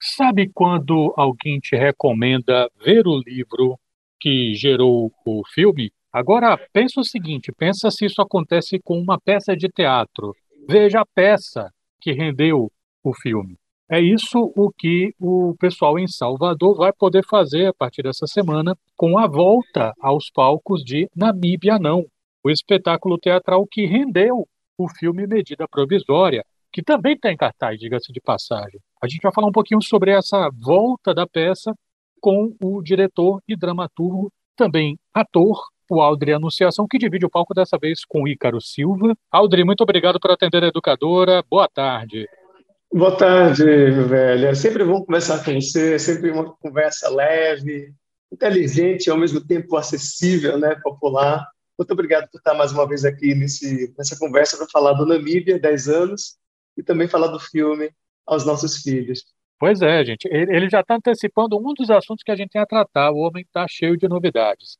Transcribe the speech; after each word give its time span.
Sabe 0.00 0.50
quando 0.52 1.12
alguém 1.16 1.58
te 1.58 1.74
recomenda 1.76 2.70
ver 2.84 3.06
o 3.06 3.18
livro 3.18 3.78
que 4.20 4.54
gerou 4.54 5.12
o 5.24 5.42
filme? 5.52 5.90
Agora, 6.12 6.58
pensa 6.72 7.00
o 7.00 7.04
seguinte: 7.04 7.52
pensa 7.52 7.90
se 7.90 8.06
isso 8.06 8.20
acontece 8.20 8.78
com 8.78 8.98
uma 8.98 9.18
peça 9.18 9.56
de 9.56 9.68
teatro. 9.68 10.34
Veja 10.68 11.00
a 11.00 11.06
peça 11.06 11.70
que 12.00 12.12
rendeu 12.12 12.70
o 13.02 13.14
filme. 13.14 13.56
É 13.88 14.00
isso 14.00 14.52
o 14.56 14.70
que 14.70 15.14
o 15.20 15.54
pessoal 15.60 15.96
em 15.98 16.08
Salvador 16.08 16.76
vai 16.76 16.92
poder 16.92 17.24
fazer 17.24 17.66
a 17.66 17.72
partir 17.72 18.02
dessa 18.02 18.26
semana 18.26 18.76
com 18.96 19.16
a 19.16 19.28
volta 19.28 19.92
aos 20.00 20.28
palcos 20.28 20.82
de 20.82 21.08
Namíbia 21.14 21.78
Não, 21.78 22.04
o 22.42 22.50
espetáculo 22.50 23.16
teatral 23.16 23.64
que 23.70 23.86
rendeu 23.86 24.46
o 24.76 24.88
filme 24.88 25.26
Medida 25.26 25.68
Provisória, 25.68 26.44
que 26.76 26.82
também 26.82 27.14
está 27.14 27.32
em 27.32 27.36
cartaz, 27.38 27.80
diga-se 27.80 28.12
de 28.12 28.20
passagem. 28.20 28.78
A 29.02 29.08
gente 29.08 29.22
vai 29.22 29.32
falar 29.32 29.48
um 29.48 29.52
pouquinho 29.52 29.80
sobre 29.80 30.10
essa 30.10 30.50
volta 30.62 31.14
da 31.14 31.26
peça 31.26 31.74
com 32.20 32.54
o 32.62 32.82
diretor 32.82 33.40
e 33.48 33.56
dramaturgo, 33.56 34.30
também 34.54 34.98
ator, 35.14 35.58
o 35.90 36.02
Aldri 36.02 36.34
Anunciação, 36.34 36.86
que 36.86 36.98
divide 36.98 37.24
o 37.24 37.30
palco 37.30 37.54
dessa 37.54 37.78
vez 37.78 38.04
com 38.04 38.28
Ícaro 38.28 38.60
Silva. 38.60 39.16
Aldri, 39.32 39.64
muito 39.64 39.80
obrigado 39.80 40.20
por 40.20 40.30
atender 40.30 40.64
a 40.64 40.66
educadora. 40.66 41.42
Boa 41.48 41.66
tarde. 41.66 42.28
Boa 42.92 43.16
tarde, 43.16 43.64
velho. 43.64 44.48
É 44.48 44.54
sempre 44.54 44.84
bom 44.84 45.02
conversar 45.02 45.42
com 45.42 45.58
você, 45.58 45.94
é 45.94 45.98
sempre 45.98 46.30
uma 46.30 46.54
conversa 46.56 47.08
leve, 47.08 47.94
inteligente 48.30 49.06
e 49.06 49.10
ao 49.10 49.16
mesmo 49.16 49.42
tempo 49.42 49.78
acessível, 49.78 50.58
né, 50.58 50.78
popular. 50.82 51.42
Muito 51.78 51.90
obrigado 51.90 52.28
por 52.30 52.36
estar 52.36 52.52
mais 52.52 52.70
uma 52.70 52.86
vez 52.86 53.02
aqui 53.06 53.34
nesse, 53.34 53.94
nessa 53.96 54.18
conversa 54.18 54.58
para 54.58 54.66
falar 54.70 54.92
do 54.92 55.06
Namíbia, 55.06 55.58
10 55.58 55.88
anos, 55.88 56.36
e 56.76 56.82
também 56.82 57.08
falar 57.08 57.28
do 57.28 57.40
filme 57.40 57.90
aos 58.26 58.44
nossos 58.44 58.78
filhos. 58.82 59.24
Pois 59.58 59.80
é, 59.80 60.04
gente. 60.04 60.26
Ele 60.30 60.68
já 60.68 60.80
está 60.80 60.96
antecipando 60.96 61.56
um 61.56 61.72
dos 61.72 61.90
assuntos 61.90 62.22
que 62.22 62.30
a 62.30 62.36
gente 62.36 62.50
tem 62.50 62.60
a 62.60 62.66
tratar. 62.66 63.10
O 63.10 63.18
homem 63.18 63.42
está 63.42 63.66
cheio 63.68 63.96
de 63.96 64.06
novidades. 64.06 64.76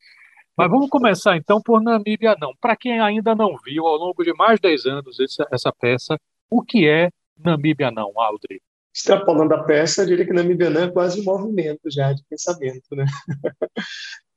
Mas 0.55 0.69
vamos 0.69 0.89
começar 0.89 1.37
então 1.37 1.61
por 1.61 1.81
Namíbia 1.81 2.35
Não. 2.39 2.51
Para 2.59 2.75
quem 2.75 2.99
ainda 2.99 3.35
não 3.35 3.55
viu, 3.63 3.85
ao 3.85 3.95
longo 3.95 4.23
de 4.23 4.33
mais 4.33 4.59
de 4.59 4.69
10 4.69 4.85
anos, 4.85 5.19
essa, 5.19 5.47
essa 5.51 5.71
peça, 5.71 6.19
o 6.49 6.63
que 6.63 6.87
é 6.87 7.09
Namíbia 7.37 7.91
não, 7.91 8.11
Aldri? 8.19 8.61
Extrapolando 8.93 9.53
a 9.53 9.63
peça, 9.63 10.01
eu 10.01 10.07
diria 10.07 10.25
que 10.25 10.33
Namíbia 10.33 10.69
não 10.69 10.81
é 10.81 10.89
quase 10.89 11.21
um 11.21 11.23
movimento 11.23 11.91
já 11.91 12.11
de 12.13 12.23
pensamento, 12.27 12.95
né? 12.95 13.05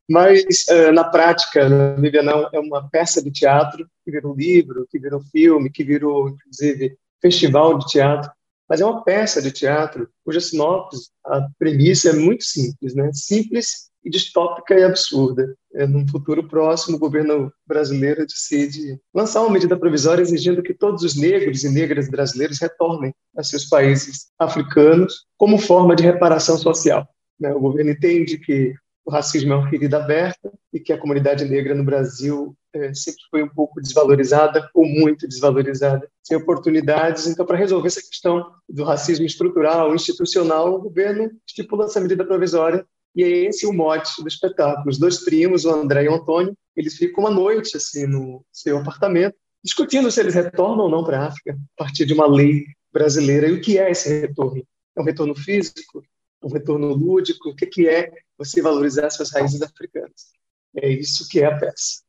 Mas, 0.08 0.66
uh, 0.68 0.92
na 0.92 1.04
prática, 1.04 1.68
Namíbia 1.68 2.22
não 2.22 2.50
é 2.52 2.58
uma 2.58 2.86
peça 2.90 3.22
de 3.22 3.30
teatro 3.30 3.88
que 4.04 4.10
virou 4.10 4.34
livro, 4.34 4.86
que 4.90 4.98
virou 4.98 5.20
filme, 5.20 5.70
que 5.70 5.84
virou, 5.84 6.28
inclusive, 6.28 6.98
festival 7.20 7.78
de 7.78 7.86
teatro. 7.86 8.30
Mas 8.68 8.80
é 8.80 8.84
uma 8.84 9.02
peça 9.02 9.42
de 9.42 9.50
teatro 9.50 10.08
cuja 10.24 10.40
sinopse, 10.40 11.10
a 11.26 11.46
premissa 11.58 12.10
é 12.10 12.12
muito 12.12 12.44
simples, 12.44 12.94
né? 12.94 13.10
Simples 13.12 13.90
e 14.04 14.10
distópica 14.10 14.74
e 14.74 14.84
absurda. 14.84 15.54
É, 15.74 15.86
num 15.86 16.06
futuro 16.06 16.48
próximo, 16.48 16.96
o 16.96 17.00
governo 17.00 17.52
brasileiro 17.66 18.26
decide 18.26 18.98
lançar 19.14 19.42
uma 19.42 19.50
medida 19.50 19.78
provisória 19.78 20.22
exigindo 20.22 20.62
que 20.62 20.74
todos 20.74 21.02
os 21.02 21.16
negros 21.16 21.64
e 21.64 21.68
negras 21.68 22.08
brasileiros 22.08 22.60
retornem 22.60 23.14
a 23.36 23.42
seus 23.42 23.66
países 23.66 24.28
africanos 24.38 25.26
como 25.36 25.58
forma 25.58 25.94
de 25.94 26.02
reparação 26.02 26.56
social. 26.56 27.06
Né? 27.38 27.52
O 27.52 27.60
governo 27.60 27.90
entende 27.90 28.38
que 28.38 28.74
o 29.10 29.12
racismo 29.12 29.52
é 29.52 29.56
uma 29.56 29.68
ferida 29.68 29.96
aberta 29.96 30.52
e 30.72 30.78
que 30.78 30.92
a 30.92 30.98
comunidade 30.98 31.44
negra 31.44 31.74
no 31.74 31.82
Brasil 31.82 32.56
é, 32.72 32.94
sempre 32.94 33.20
foi 33.28 33.42
um 33.42 33.48
pouco 33.48 33.80
desvalorizada 33.80 34.70
ou 34.72 34.86
muito 34.86 35.26
desvalorizada, 35.26 36.08
sem 36.22 36.36
oportunidades. 36.36 37.26
Então, 37.26 37.44
para 37.44 37.56
resolver 37.56 37.88
essa 37.88 38.00
questão 38.00 38.46
do 38.68 38.84
racismo 38.84 39.26
estrutural, 39.26 39.92
institucional, 39.96 40.72
o 40.72 40.82
governo 40.82 41.28
estipula 41.44 41.86
essa 41.86 42.00
medida 42.00 42.24
provisória 42.24 42.86
e 43.16 43.24
é 43.24 43.28
esse 43.46 43.66
o 43.66 43.72
mote 43.72 44.22
do 44.22 44.28
espetáculo. 44.28 44.88
Os 44.88 44.98
dois 44.98 45.24
primos, 45.24 45.64
o 45.64 45.70
André 45.70 46.04
e 46.04 46.08
o 46.08 46.14
Antônio, 46.14 46.56
eles 46.76 46.94
ficam 46.94 47.24
uma 47.24 47.30
noite 47.30 47.76
assim 47.76 48.06
no 48.06 48.44
seu 48.52 48.78
apartamento, 48.78 49.34
discutindo 49.64 50.08
se 50.08 50.20
eles 50.20 50.34
retornam 50.34 50.84
ou 50.84 50.90
não 50.90 51.02
para 51.02 51.18
a 51.18 51.26
África, 51.26 51.58
a 51.76 51.84
partir 51.84 52.06
de 52.06 52.14
uma 52.14 52.28
lei 52.28 52.64
brasileira. 52.92 53.48
E 53.48 53.54
o 53.54 53.60
que 53.60 53.76
é 53.76 53.90
esse 53.90 54.20
retorno? 54.20 54.64
É 54.96 55.00
um 55.00 55.04
retorno 55.04 55.34
físico? 55.34 56.00
Um 56.44 56.52
retorno 56.52 56.94
lúdico? 56.94 57.50
O 57.50 57.54
que 57.56 57.88
é 57.88 58.12
você 58.40 58.62
valorizar 58.62 59.10
suas 59.10 59.30
raízes 59.32 59.60
africanas? 59.60 60.32
É 60.74 60.88
isso 60.88 61.28
que 61.28 61.40
é 61.40 61.46
a 61.46 61.58
peça. 61.58 62.02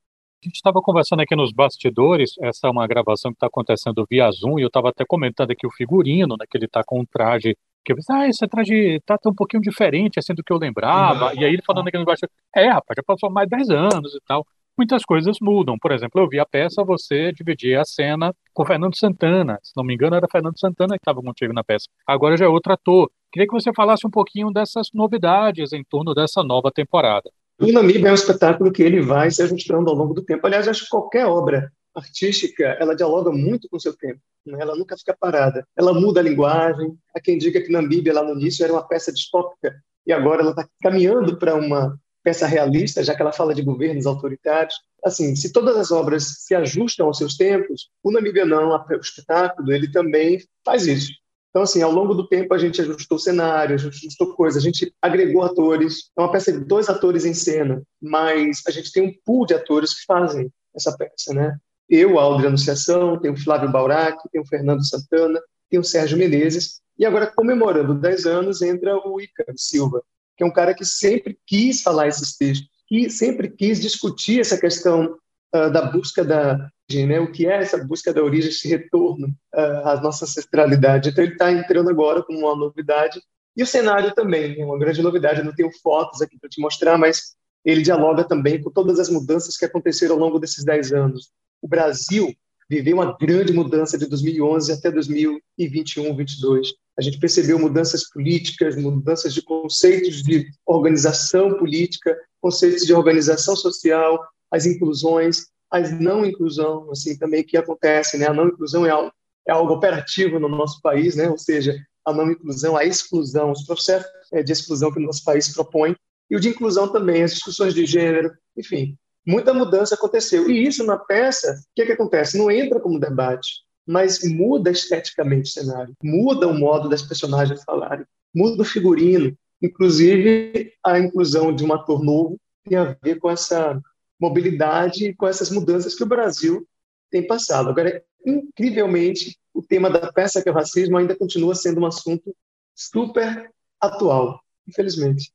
A 0.44 0.48
gente 0.48 0.56
estava 0.56 0.82
conversando 0.82 1.22
aqui 1.22 1.36
nos 1.36 1.52
bastidores, 1.52 2.32
essa 2.42 2.68
é 2.68 2.70
uma 2.70 2.88
gravação 2.88 3.32
que 3.32 3.36
está 3.36 3.48
acontecendo 3.48 4.06
via 4.10 4.32
Zoom, 4.32 4.58
e 4.58 4.64
eu 4.64 4.68
estava 4.68 4.90
até 4.90 5.06
comentando 5.06 5.52
aqui 5.52 5.68
o 5.68 5.72
figurino, 5.72 6.36
né, 6.40 6.46
que 6.50 6.58
ele 6.58 6.66
está 6.66 6.84
com 6.84 7.02
um 7.02 7.06
traje 7.06 7.56
que 7.84 7.92
eu 7.92 7.96
pensei, 7.96 8.16
ah, 8.16 8.28
esse 8.28 8.48
traje 8.48 9.00
tá, 9.06 9.18
tá 9.18 9.30
um 9.30 9.36
pouquinho 9.36 9.62
diferente, 9.62 10.20
assim, 10.20 10.34
do 10.34 10.44
que 10.44 10.54
eu 10.54 10.58
lembrava. 10.58 11.34
Uhum. 11.34 11.42
E 11.42 11.46
aí 11.46 11.54
ele 11.54 11.64
falando 11.66 11.88
aqui 11.88 11.98
no 11.98 12.06
baixo, 12.06 12.26
é, 12.56 12.70
rapaz, 12.70 12.96
já 12.96 13.04
passou 13.04 13.30
mais 13.30 13.50
de 13.50 13.58
10 13.58 13.70
anos 13.72 14.16
e 14.16 14.20
tal. 14.26 14.46
Muitas 14.78 15.04
coisas 15.04 15.38
mudam. 15.42 15.78
Por 15.80 15.92
exemplo, 15.92 16.22
eu 16.22 16.28
vi 16.28 16.40
a 16.40 16.46
peça, 16.46 16.84
você 16.84 17.32
dividia 17.32 17.82
a 17.82 17.86
cena 17.86 18.34
com 18.54 18.66
Fernando 18.66 18.98
Santana. 18.98 19.60
Se 19.62 19.74
não 19.76 19.84
me 19.84 19.94
engano, 19.94 20.16
era 20.16 20.28
Fernando 20.32 20.60
Santana 20.60 20.96
que 20.96 21.02
estava 21.02 21.22
contigo 21.22 21.54
na 21.54 21.64
peça. 21.64 21.86
Agora 22.08 22.38
já 22.38 22.46
é 22.46 22.48
outro 22.48 22.74
ator. 22.74 23.12
Queria 23.32 23.48
que 23.48 23.54
você 23.54 23.72
falasse 23.74 24.06
um 24.06 24.10
pouquinho 24.10 24.52
dessas 24.52 24.88
novidades 24.94 25.72
em 25.74 25.84
torno 25.84 26.14
dessa 26.14 26.44
nova 26.44 26.72
temporada. 26.72 27.30
O 27.60 27.72
Namíbia 27.72 28.10
é 28.10 28.12
um 28.12 28.16
espetáculo 28.16 28.72
que 28.72 28.82
ele 28.82 29.02
vai 29.02 29.30
se 29.30 29.44
ajustando 29.44 29.90
ao 29.90 29.96
longo 29.96 30.14
do 30.14 30.24
tempo. 30.24 30.48
Aliás, 30.48 30.68
acho 30.68 30.84
que 30.84 30.90
qualquer 30.90 31.26
obra 31.26 31.72
artística, 31.96 32.64
ela 32.80 32.96
dialoga 32.96 33.32
muito 33.32 33.68
com 33.70 33.78
o 33.78 33.80
seu 33.80 33.96
tempo. 33.96 34.20
Né? 34.46 34.58
Ela 34.60 34.76
nunca 34.76 34.98
fica 34.98 35.16
parada. 35.18 35.66
Ela 35.78 35.94
muda 35.94 36.20
a 36.20 36.24
linguagem. 36.24 36.98
Há 37.16 37.22
quem 37.22 37.38
diga 37.38 37.62
que 37.62 37.72
Namíbia, 37.72 38.14
lá 38.14 38.24
no 38.24 38.40
início, 38.40 38.64
era 38.64 38.74
uma 38.74 38.88
peça 38.88 39.12
distópica 39.12 39.76
e 40.06 40.12
agora 40.12 40.42
ela 40.42 40.52
está 40.52 40.68
caminhando 40.82 41.38
para 41.38 41.56
uma 41.56 41.98
peça 42.24 42.46
realista, 42.46 43.04
já 43.04 43.16
que 43.16 43.22
ela 43.22 43.32
fala 43.32 43.54
de 43.54 43.62
governos 43.62 44.06
autoritários. 44.06 44.76
Assim, 45.04 45.36
se 45.36 45.52
todas 45.52 45.76
as 45.76 45.92
obras 45.92 46.44
se 46.46 46.54
ajustam 46.54 47.08
aos 47.08 47.18
seus 47.18 47.36
tempos, 47.36 47.90
o 48.04 48.12
Namíbia 48.12 48.46
não, 48.46 48.70
o 48.70 48.96
espetáculo, 48.96 49.72
ele 49.72 49.92
também 49.92 50.40
faz 50.64 50.86
isso. 50.86 51.12
Então, 51.50 51.64
assim, 51.64 51.82
ao 51.82 51.92
longo 51.92 52.14
do 52.14 52.28
tempo 52.28 52.54
a 52.54 52.58
gente 52.58 52.80
ajustou 52.82 53.20
cenário, 53.20 53.76
ajustou 53.76 54.34
coisas, 54.36 54.62
a 54.62 54.66
gente 54.66 54.94
agregou 55.02 55.44
atores. 55.44 56.10
É 56.18 56.22
uma 56.22 56.32
peça 56.32 56.52
de 56.52 56.64
dois 56.64 56.88
atores 56.88 57.26
em 57.26 57.34
cena, 57.34 57.82
mas 58.02 58.62
a 58.68 58.72
gente 58.72 58.92
tem 58.92 59.04
um 59.04 59.14
pool 59.26 59.46
de 59.46 59.54
atores 59.54 59.94
que 59.94 60.06
fazem 60.06 60.50
essa 60.74 60.96
peça, 60.96 61.34
né? 61.34 61.58
eu, 61.92 62.18
a 62.18 62.24
Aldri 62.24 62.48
Anunciação, 62.48 63.20
tem 63.20 63.30
o 63.30 63.38
Flávio 63.38 63.70
Baurac, 63.70 64.18
tem 64.32 64.40
o 64.40 64.48
Fernando 64.48 64.88
Santana, 64.88 65.42
tem 65.70 65.78
o 65.78 65.84
Sérgio 65.84 66.18
Menezes, 66.18 66.80
e 66.98 67.06
agora, 67.06 67.28
comemorando 67.28 67.94
10 67.94 68.26
anos, 68.26 68.62
entra 68.62 68.96
o 68.96 69.20
Ícaro 69.20 69.58
Silva, 69.58 70.02
que 70.42 70.44
é 70.44 70.48
um 70.48 70.52
cara 70.52 70.74
que 70.74 70.84
sempre 70.84 71.38
quis 71.46 71.84
falar 71.84 72.08
esses 72.08 72.36
textos, 72.36 72.68
que 72.88 73.12
sempre 73.12 73.48
quis 73.48 73.80
discutir 73.80 74.40
essa 74.40 74.58
questão 74.58 75.16
uh, 75.56 75.70
da 75.70 75.84
busca 75.84 76.26
da 76.26 76.68
né, 76.92 77.20
o 77.20 77.32
que 77.32 77.46
é 77.46 77.62
essa 77.62 77.78
busca 77.78 78.12
da 78.12 78.24
origem, 78.24 78.50
esse 78.50 78.68
retorno 78.68 79.28
uh, 79.56 79.88
à 79.88 80.02
nossa 80.02 80.26
ancestralidade. 80.26 81.10
Então, 81.10 81.24
ele 81.24 81.34
está 81.34 81.52
entrando 81.52 81.92
agora 81.92 82.24
como 82.24 82.40
uma 82.40 82.56
novidade. 82.56 83.22
E 83.56 83.62
o 83.62 83.68
cenário 83.68 84.14
também, 84.16 84.60
é 84.60 84.66
uma 84.66 84.80
grande 84.80 85.02
novidade. 85.02 85.40
Eu 85.40 85.46
não 85.46 85.54
tenho 85.54 85.70
fotos 85.82 86.22
aqui 86.22 86.40
para 86.40 86.50
te 86.50 86.60
mostrar, 86.60 86.98
mas 86.98 87.36
ele 87.64 87.84
dialoga 87.84 88.24
também 88.24 88.62
com 88.62 88.72
todas 88.72 89.00
as 89.00 89.10
mudanças 89.10 89.56
que 89.56 89.66
aconteceram 89.66 90.16
ao 90.16 90.20
longo 90.20 90.40
desses 90.40 90.66
10 90.66 90.92
anos 90.92 91.32
o 91.62 91.68
Brasil 91.68 92.34
viveu 92.68 92.96
uma 92.96 93.16
grande 93.16 93.54
mudança 93.54 93.98
de 93.98 94.08
2011 94.08 94.72
até 94.72 94.90
2021, 94.90 96.04
2022. 96.16 96.74
A 96.98 97.02
gente 97.02 97.20
percebeu 97.20 97.58
mudanças 97.58 98.10
políticas, 98.10 98.76
mudanças 98.76 99.34
de 99.34 99.42
conceitos 99.42 100.22
de 100.24 100.48
organização 100.66 101.58
política, 101.58 102.18
conceitos 102.42 102.86
de 102.86 102.94
organização 102.94 103.56
social, 103.56 104.20
as 104.52 104.66
inclusões, 104.66 105.48
as 105.70 105.92
não 105.92 106.26
inclusão, 106.26 106.92
assim 106.92 107.18
também 107.18 107.44
que 107.44 107.56
acontece, 107.56 108.18
né? 108.18 108.28
A 108.28 108.34
não 108.34 108.48
inclusão 108.48 108.86
é 108.86 108.90
algo, 108.90 109.12
é 109.48 109.52
algo 109.52 109.74
operativo 109.74 110.40
no 110.40 110.50
nosso 110.50 110.82
país, 110.82 111.16
né? 111.16 111.30
Ou 111.30 111.38
seja, 111.38 111.76
a 112.06 112.12
não 112.12 112.30
inclusão, 112.30 112.76
a 112.76 112.84
exclusão, 112.84 113.52
os 113.52 113.64
processos 113.64 114.10
é, 114.34 114.44
de 114.44 114.52
exclusão 114.52 114.92
que 114.92 115.00
o 115.00 115.04
nosso 115.04 115.24
país 115.24 115.54
propõe 115.54 115.96
e 116.30 116.36
o 116.36 116.40
de 116.40 116.50
inclusão 116.50 116.92
também, 116.92 117.24
as 117.24 117.34
discussões 117.34 117.74
de 117.74 117.86
gênero, 117.86 118.32
enfim, 118.58 118.98
muita 119.26 119.54
mudança 119.54 119.96
aconteceu. 119.96 120.50
E 120.50 120.66
isso 120.66 120.86
na 120.86 120.98
peça, 120.98 121.54
o 121.54 121.76
que, 121.76 121.86
que 121.86 121.92
acontece? 121.92 122.38
Não 122.38 122.50
entra 122.50 122.80
como 122.80 123.00
debate, 123.00 123.64
mas 123.92 124.24
muda 124.24 124.72
esteticamente 124.72 125.50
o 125.50 125.54
cenário, 125.54 125.94
muda 126.02 126.48
o 126.48 126.58
modo 126.58 126.88
das 126.88 127.02
personagens 127.02 127.62
falarem, 127.64 128.06
muda 128.34 128.62
o 128.62 128.66
figurino. 128.66 129.38
Inclusive, 129.62 130.74
a 130.84 130.98
inclusão 130.98 131.54
de 131.54 131.66
um 131.66 131.74
ator 131.74 132.02
novo 132.02 132.40
tem 132.64 132.78
a 132.78 132.96
ver 133.04 133.20
com 133.20 133.30
essa 133.30 133.80
mobilidade 134.20 135.08
e 135.08 135.14
com 135.14 135.28
essas 135.28 135.50
mudanças 135.50 135.94
que 135.94 136.04
o 136.04 136.08
Brasil 136.08 136.66
tem 137.12 137.28
passado. 137.28 137.70
Agora, 137.70 138.02
incrivelmente, 138.26 139.38
o 139.54 139.62
tema 139.62 139.90
da 139.90 140.12
peça, 140.12 140.42
que 140.42 140.48
é 140.48 140.52
o 140.52 140.56
racismo, 140.56 140.98
ainda 140.98 141.16
continua 141.16 141.54
sendo 141.54 141.82
um 141.82 141.86
assunto 141.86 142.34
super 142.74 143.52
atual, 143.80 144.40
infelizmente. 144.66 145.34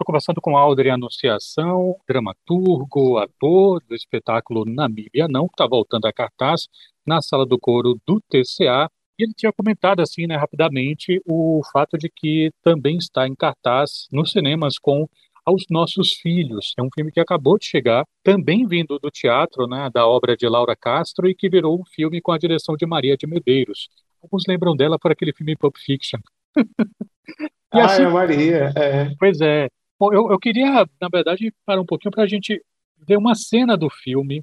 Estou 0.00 0.06
conversando 0.06 0.40
com 0.40 0.56
Aldri 0.56 0.88
Anunciação, 0.88 1.94
dramaturgo, 2.08 3.18
ator 3.18 3.82
do 3.86 3.94
espetáculo 3.94 4.64
Namíbia 4.64 5.28
Não, 5.28 5.46
que 5.46 5.52
está 5.52 5.66
voltando 5.66 6.06
a 6.06 6.12
cartaz 6.12 6.68
na 7.06 7.20
sala 7.20 7.44
do 7.44 7.58
coro 7.58 8.00
do 8.06 8.18
TCA 8.18 8.90
E 9.18 9.24
ele 9.24 9.34
tinha 9.36 9.52
comentado 9.52 10.00
assim, 10.00 10.26
né, 10.26 10.36
rapidamente, 10.36 11.20
o 11.26 11.60
fato 11.70 11.98
de 11.98 12.08
que 12.08 12.50
também 12.62 12.96
está 12.96 13.28
em 13.28 13.34
cartaz 13.34 14.08
nos 14.10 14.32
cinemas 14.32 14.78
com 14.78 15.06
aos 15.44 15.64
nossos 15.68 16.14
filhos. 16.14 16.72
É 16.78 16.82
um 16.82 16.88
filme 16.94 17.12
que 17.12 17.20
acabou 17.20 17.58
de 17.58 17.66
chegar, 17.66 18.06
também 18.24 18.66
vindo 18.66 18.98
do 18.98 19.10
teatro, 19.10 19.66
né, 19.66 19.90
da 19.92 20.06
obra 20.06 20.34
de 20.34 20.48
Laura 20.48 20.74
Castro 20.74 21.28
e 21.28 21.34
que 21.34 21.50
virou 21.50 21.78
um 21.78 21.84
filme 21.84 22.22
com 22.22 22.32
a 22.32 22.38
direção 22.38 22.74
de 22.74 22.86
Maria 22.86 23.18
de 23.18 23.26
Medeiros. 23.26 23.90
Alguns 24.22 24.44
lembram 24.48 24.74
dela 24.74 24.98
por 24.98 25.12
aquele 25.12 25.34
filme 25.34 25.54
Pulp 25.56 25.76
Fiction. 25.76 26.20
ah, 27.70 27.84
assim, 27.84 28.04
é 28.04 28.08
Maria. 28.08 28.72
É. 28.74 29.14
Pois 29.18 29.42
é. 29.42 29.68
Bom, 30.00 30.14
eu, 30.14 30.30
eu 30.30 30.38
queria, 30.38 30.86
na 30.98 31.08
verdade, 31.12 31.52
parar 31.66 31.82
um 31.82 31.84
pouquinho 31.84 32.10
para 32.10 32.24
a 32.24 32.26
gente 32.26 32.62
ver 33.06 33.18
uma 33.18 33.34
cena 33.34 33.76
do 33.76 33.90
filme. 33.90 34.42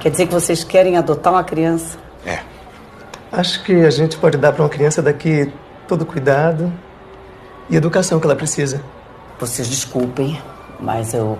Quer 0.00 0.10
dizer 0.10 0.26
que 0.26 0.34
vocês 0.34 0.62
querem 0.62 0.98
adotar 0.98 1.32
uma 1.32 1.42
criança? 1.42 1.98
É. 2.26 2.42
Acho 3.32 3.64
que 3.64 3.72
a 3.72 3.88
gente 3.88 4.18
pode 4.18 4.36
dar 4.36 4.52
para 4.52 4.62
uma 4.62 4.68
criança 4.68 5.00
daqui 5.00 5.50
todo 5.88 6.04
cuidado 6.04 6.70
e 7.70 7.76
educação 7.76 8.20
que 8.20 8.26
ela 8.26 8.36
precisa. 8.36 8.84
Vocês 9.38 9.66
desculpem, 9.66 10.38
mas 10.78 11.14
eu, 11.14 11.38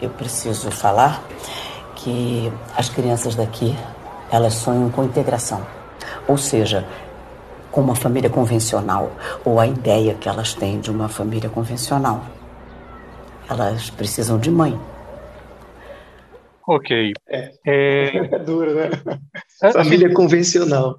eu 0.00 0.10
preciso 0.10 0.70
falar 0.70 1.24
que 1.96 2.52
as 2.76 2.88
crianças 2.88 3.34
daqui, 3.34 3.74
elas 4.30 4.54
sonham 4.54 4.88
com 4.88 5.02
integração. 5.02 5.66
Ou 6.28 6.38
seja, 6.38 6.86
com 7.76 7.82
uma 7.82 7.94
família 7.94 8.30
convencional, 8.30 9.12
ou 9.44 9.60
a 9.60 9.66
ideia 9.66 10.14
que 10.14 10.30
elas 10.30 10.54
têm 10.54 10.80
de 10.80 10.90
uma 10.90 11.10
família 11.10 11.50
convencional. 11.50 12.24
Elas 13.50 13.90
precisam 13.90 14.40
de 14.40 14.50
mãe. 14.50 14.80
Ok. 16.66 17.12
É, 17.28 17.52
é... 17.66 18.16
é 18.34 18.38
duro, 18.38 18.74
né? 18.74 18.88
É, 19.62 19.72
família 19.72 20.10
convencional. 20.14 20.96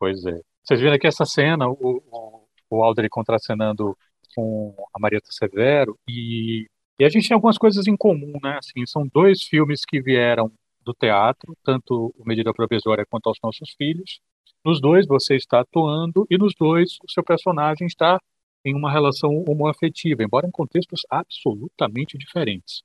Pois 0.00 0.26
é. 0.26 0.40
Vocês 0.64 0.80
viram 0.80 0.94
aqui 0.94 1.06
essa 1.06 1.24
cena, 1.24 1.68
o, 1.68 2.02
o, 2.10 2.42
o 2.70 2.82
Aldri 2.82 3.08
contracenando 3.08 3.96
com 4.34 4.74
a 4.92 4.98
Marieta 4.98 5.28
Severo 5.30 5.96
e, 6.08 6.66
e 6.98 7.04
a 7.04 7.08
gente 7.08 7.28
tem 7.28 7.36
algumas 7.36 7.56
coisas 7.56 7.86
em 7.86 7.96
comum, 7.96 8.32
né? 8.42 8.58
Assim, 8.58 8.84
são 8.84 9.06
dois 9.14 9.44
filmes 9.44 9.82
que 9.86 10.02
vieram 10.02 10.50
do 10.84 10.92
teatro, 10.92 11.56
tanto 11.62 12.12
o 12.18 12.24
Medida 12.26 12.52
Provisória 12.52 13.06
quanto 13.08 13.28
aos 13.28 13.38
Nossos 13.40 13.70
Filhos. 13.78 14.20
Nos 14.66 14.80
dois 14.80 15.06
você 15.06 15.36
está 15.36 15.60
atuando 15.60 16.26
e 16.28 16.36
nos 16.36 16.52
dois 16.58 16.98
o 17.04 17.08
seu 17.08 17.22
personagem 17.22 17.86
está 17.86 18.18
em 18.64 18.74
uma 18.74 18.90
relação 18.90 19.44
homoafetiva, 19.46 20.24
embora 20.24 20.48
em 20.48 20.50
contextos 20.50 21.02
absolutamente 21.08 22.18
diferentes. 22.18 22.82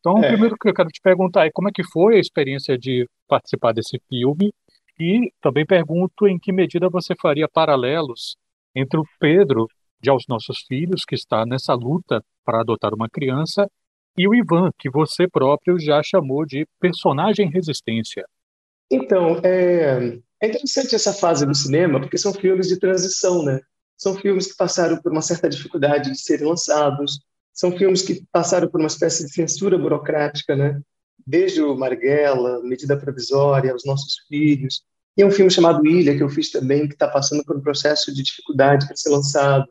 Então, 0.00 0.18
é. 0.18 0.26
o 0.26 0.28
primeiro 0.28 0.54
que 0.54 0.68
eu 0.68 0.74
quero 0.74 0.90
te 0.90 1.00
perguntar 1.00 1.46
é 1.46 1.50
como 1.50 1.70
é 1.70 1.72
que 1.72 1.82
foi 1.82 2.16
a 2.16 2.20
experiência 2.20 2.76
de 2.76 3.08
participar 3.26 3.72
desse 3.72 3.98
filme 4.06 4.52
e 5.00 5.32
também 5.40 5.64
pergunto 5.64 6.28
em 6.28 6.38
que 6.38 6.52
medida 6.52 6.90
você 6.90 7.14
faria 7.18 7.48
paralelos 7.48 8.36
entre 8.76 9.00
o 9.00 9.04
Pedro 9.18 9.66
de 10.02 10.10
Aos 10.10 10.24
Nossos 10.28 10.58
Filhos, 10.68 11.06
que 11.06 11.14
está 11.14 11.46
nessa 11.46 11.72
luta 11.72 12.22
para 12.44 12.60
adotar 12.60 12.92
uma 12.92 13.08
criança, 13.08 13.66
e 14.14 14.28
o 14.28 14.34
Ivan, 14.34 14.68
que 14.78 14.90
você 14.90 15.26
próprio 15.26 15.78
já 15.78 16.02
chamou 16.02 16.44
de 16.44 16.66
personagem 16.78 17.48
resistência. 17.48 18.26
Então, 18.90 19.40
é, 19.42 20.18
é 20.44 20.48
interessante 20.48 20.94
essa 20.94 21.12
fase 21.12 21.46
do 21.46 21.54
cinema, 21.54 22.00
porque 22.00 22.18
são 22.18 22.32
filmes 22.32 22.68
de 22.68 22.78
transição, 22.78 23.42
né? 23.42 23.60
São 23.96 24.14
filmes 24.14 24.46
que 24.48 24.56
passaram 24.56 25.00
por 25.00 25.10
uma 25.10 25.22
certa 25.22 25.48
dificuldade 25.48 26.10
de 26.10 26.20
serem 26.20 26.46
lançados, 26.46 27.20
são 27.52 27.72
filmes 27.76 28.02
que 28.02 28.22
passaram 28.30 28.68
por 28.68 28.80
uma 28.80 28.88
espécie 28.88 29.24
de 29.24 29.32
censura 29.32 29.78
burocrática, 29.78 30.54
né? 30.54 30.80
Desde 31.26 31.62
o 31.62 31.74
Marighella, 31.76 32.60
Medida 32.62 32.98
Provisória, 32.98 33.74
Os 33.74 33.84
Nossos 33.86 34.16
Filhos, 34.28 34.82
e 35.16 35.24
um 35.24 35.30
filme 35.30 35.50
chamado 35.50 35.86
Ilha, 35.86 36.16
que 36.16 36.22
eu 36.22 36.28
fiz 36.28 36.50
também, 36.50 36.88
que 36.88 36.94
está 36.94 37.08
passando 37.08 37.44
por 37.44 37.56
um 37.56 37.62
processo 37.62 38.12
de 38.12 38.22
dificuldade 38.22 38.86
para 38.86 38.96
ser 38.96 39.10
lançado. 39.10 39.66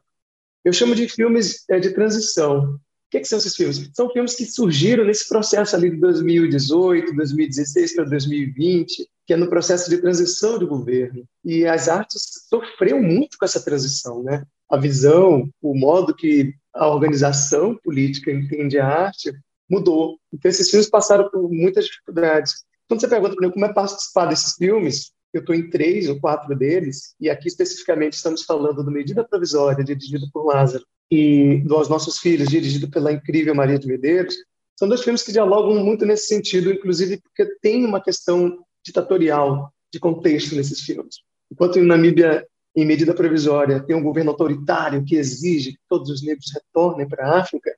Eu 0.64 0.74
chamo 0.74 0.96
de 0.96 1.08
filmes 1.08 1.66
é, 1.70 1.80
de 1.80 1.92
transição. 1.92 2.80
Que, 3.14 3.20
que, 3.20 3.28
são 3.28 3.38
esses 3.38 3.56
filmes? 3.56 3.92
São 3.94 4.10
filmes 4.10 4.34
que 4.34 4.44
surgiram 4.44 5.06
nesse 5.06 5.30
processo 5.30 5.76
ali 5.76 5.92
de 5.92 5.98
2018, 5.98 7.14
2016 7.16 7.96
para 7.96 8.06
2020, 8.06 9.08
que 9.28 9.34
é 9.34 9.38
no 9.38 9.48
processo 9.48 9.88
de 9.88 10.00
transição 10.00 10.58
de 10.58 10.66
governo. 10.66 11.24
E 11.46 11.64
as 11.64 11.88
artes 11.88 12.48
sofreram 12.50 13.04
muito 13.04 13.38
com 13.38 13.46
essa 13.46 13.64
transição, 13.64 14.24
né? 14.24 14.44
A 14.68 14.78
visão, 14.78 15.48
o 15.62 15.78
modo 15.78 16.16
que 16.16 16.56
a 16.74 16.88
organização 16.88 17.78
política 17.84 18.32
entende 18.32 18.80
a 18.80 18.88
arte 18.88 19.32
mudou. 19.70 20.18
Então 20.34 20.50
esses 20.50 20.72
filmes 20.72 20.90
passaram 20.90 21.30
por 21.30 21.48
muitas 21.52 21.86
dificuldades. 21.86 22.66
Quando 22.88 23.00
você 23.00 23.08
pergunta 23.08 23.36
para 23.36 23.46
mim 23.48 23.54
como 23.54 23.66
é 23.66 23.72
participar 23.72 24.26
desses 24.26 24.56
filmes, 24.56 25.12
eu 25.32 25.42
estou 25.42 25.54
em 25.54 25.70
três 25.70 26.10
ou 26.10 26.20
quatro 26.20 26.56
deles, 26.56 27.14
e 27.20 27.30
aqui 27.30 27.48
especificamente 27.48 28.14
estamos 28.14 28.42
falando 28.42 28.84
do 28.84 28.90
Medida 28.90 29.24
Provisória, 29.24 29.84
dirigido 29.84 30.28
por 30.34 30.48
Lázaro, 30.48 30.84
e 31.14 31.60
dos 31.60 31.88
Nossos 31.90 32.18
Filhos, 32.18 32.50
dirigido 32.50 32.90
pela 32.90 33.12
incrível 33.12 33.54
Maria 33.54 33.78
de 33.78 33.88
Medeiros. 33.88 34.36
São 34.78 34.88
dois 34.88 35.04
filmes 35.04 35.22
que 35.22 35.32
dialogam 35.32 35.84
muito 35.84 36.06
nesse 36.08 36.26
sentido, 36.26 36.74
inclusive 36.74 37.22
porque 37.22 37.46
tem 37.62 37.86
uma 37.86 38.02
questão 38.02 38.58
ditatorial 38.84 39.72
de 39.94 40.00
contexto 40.00 40.56
nesses 40.56 40.82
filmes. 40.82 41.18
Enquanto 41.52 41.78
em 41.78 41.86
Namíbia, 41.86 42.48
em 42.76 42.84
medida 42.84 43.14
provisória, 43.14 43.80
tem 43.80 43.96
um 43.96 44.02
governo 44.02 44.32
autoritário 44.32 45.06
que 45.06 45.16
exige 45.16 45.74
que 45.74 45.80
todos 45.88 46.10
os 46.10 46.24
negros 46.24 46.52
retornem 46.52 47.08
para 47.08 47.28
a 47.28 47.40
África, 47.42 47.72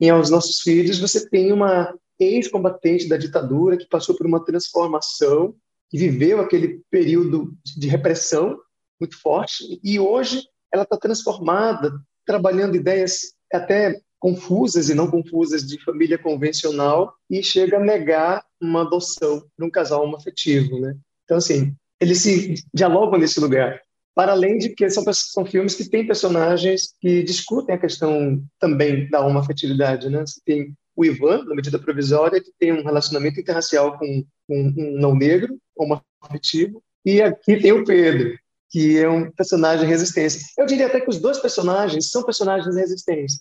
em 0.00 0.08
Aos 0.08 0.30
Nossos 0.30 0.60
Filhos 0.60 0.98
você 0.98 1.28
tem 1.28 1.52
uma 1.52 1.94
ex-combatente 2.18 3.06
da 3.06 3.18
ditadura 3.18 3.76
que 3.76 3.86
passou 3.86 4.16
por 4.16 4.26
uma 4.26 4.42
transformação 4.42 5.54
que 5.90 5.98
viveu 5.98 6.40
aquele 6.40 6.80
período 6.90 7.54
de 7.76 7.86
repressão 7.86 8.58
muito 8.98 9.20
forte 9.20 9.78
e 9.84 10.00
hoje 10.00 10.42
ela 10.72 10.84
está 10.84 10.96
transformada, 10.96 11.92
trabalhando 12.28 12.76
ideias 12.76 13.32
até 13.50 13.98
confusas 14.20 14.90
e 14.90 14.94
não 14.94 15.10
confusas 15.10 15.66
de 15.66 15.82
família 15.82 16.18
convencional 16.18 17.14
e 17.30 17.42
chega 17.42 17.78
a 17.78 17.84
negar 17.84 18.44
uma 18.60 18.82
adoção 18.82 19.42
para 19.56 19.66
um 19.66 19.70
casal 19.70 20.04
homoafetivo, 20.04 20.78
né? 20.78 20.94
Então 21.24 21.38
assim, 21.38 21.74
eles 21.98 22.20
se 22.20 22.54
dialogam 22.74 23.18
nesse 23.18 23.40
lugar. 23.40 23.80
Para 24.14 24.32
além 24.32 24.58
de 24.58 24.70
que 24.70 24.90
são, 24.90 25.04
são 25.12 25.46
filmes 25.46 25.74
que 25.74 25.88
têm 25.88 26.06
personagens 26.06 26.92
que 27.00 27.22
discutem 27.22 27.74
a 27.74 27.78
questão 27.78 28.42
também 28.58 29.08
da 29.08 29.24
homoafetividade, 29.24 30.10
né? 30.10 30.20
Você 30.20 30.40
tem 30.44 30.74
o 30.94 31.04
Ivan, 31.04 31.44
na 31.44 31.54
medida 31.54 31.78
provisória, 31.78 32.42
que 32.42 32.52
tem 32.58 32.72
um 32.72 32.82
relacionamento 32.82 33.40
interracial 33.40 33.96
com, 33.96 34.24
com 34.46 34.74
um 34.76 34.98
não 34.98 35.14
negro, 35.14 35.56
homoafetivo, 35.76 36.82
e 37.06 37.22
aqui 37.22 37.56
tem 37.56 37.72
o 37.72 37.84
Pedro, 37.84 38.36
que 38.70 38.98
é 38.98 39.08
um 39.08 39.30
personagem 39.30 39.84
de 39.84 39.90
resistência. 39.90 40.40
Eu 40.58 40.66
diria 40.66 40.86
até 40.86 41.00
que 41.00 41.08
os 41.08 41.18
dois 41.18 41.38
personagens 41.38 42.10
são 42.10 42.22
personagens 42.22 42.72
de 42.72 42.80
resistência. 42.80 43.40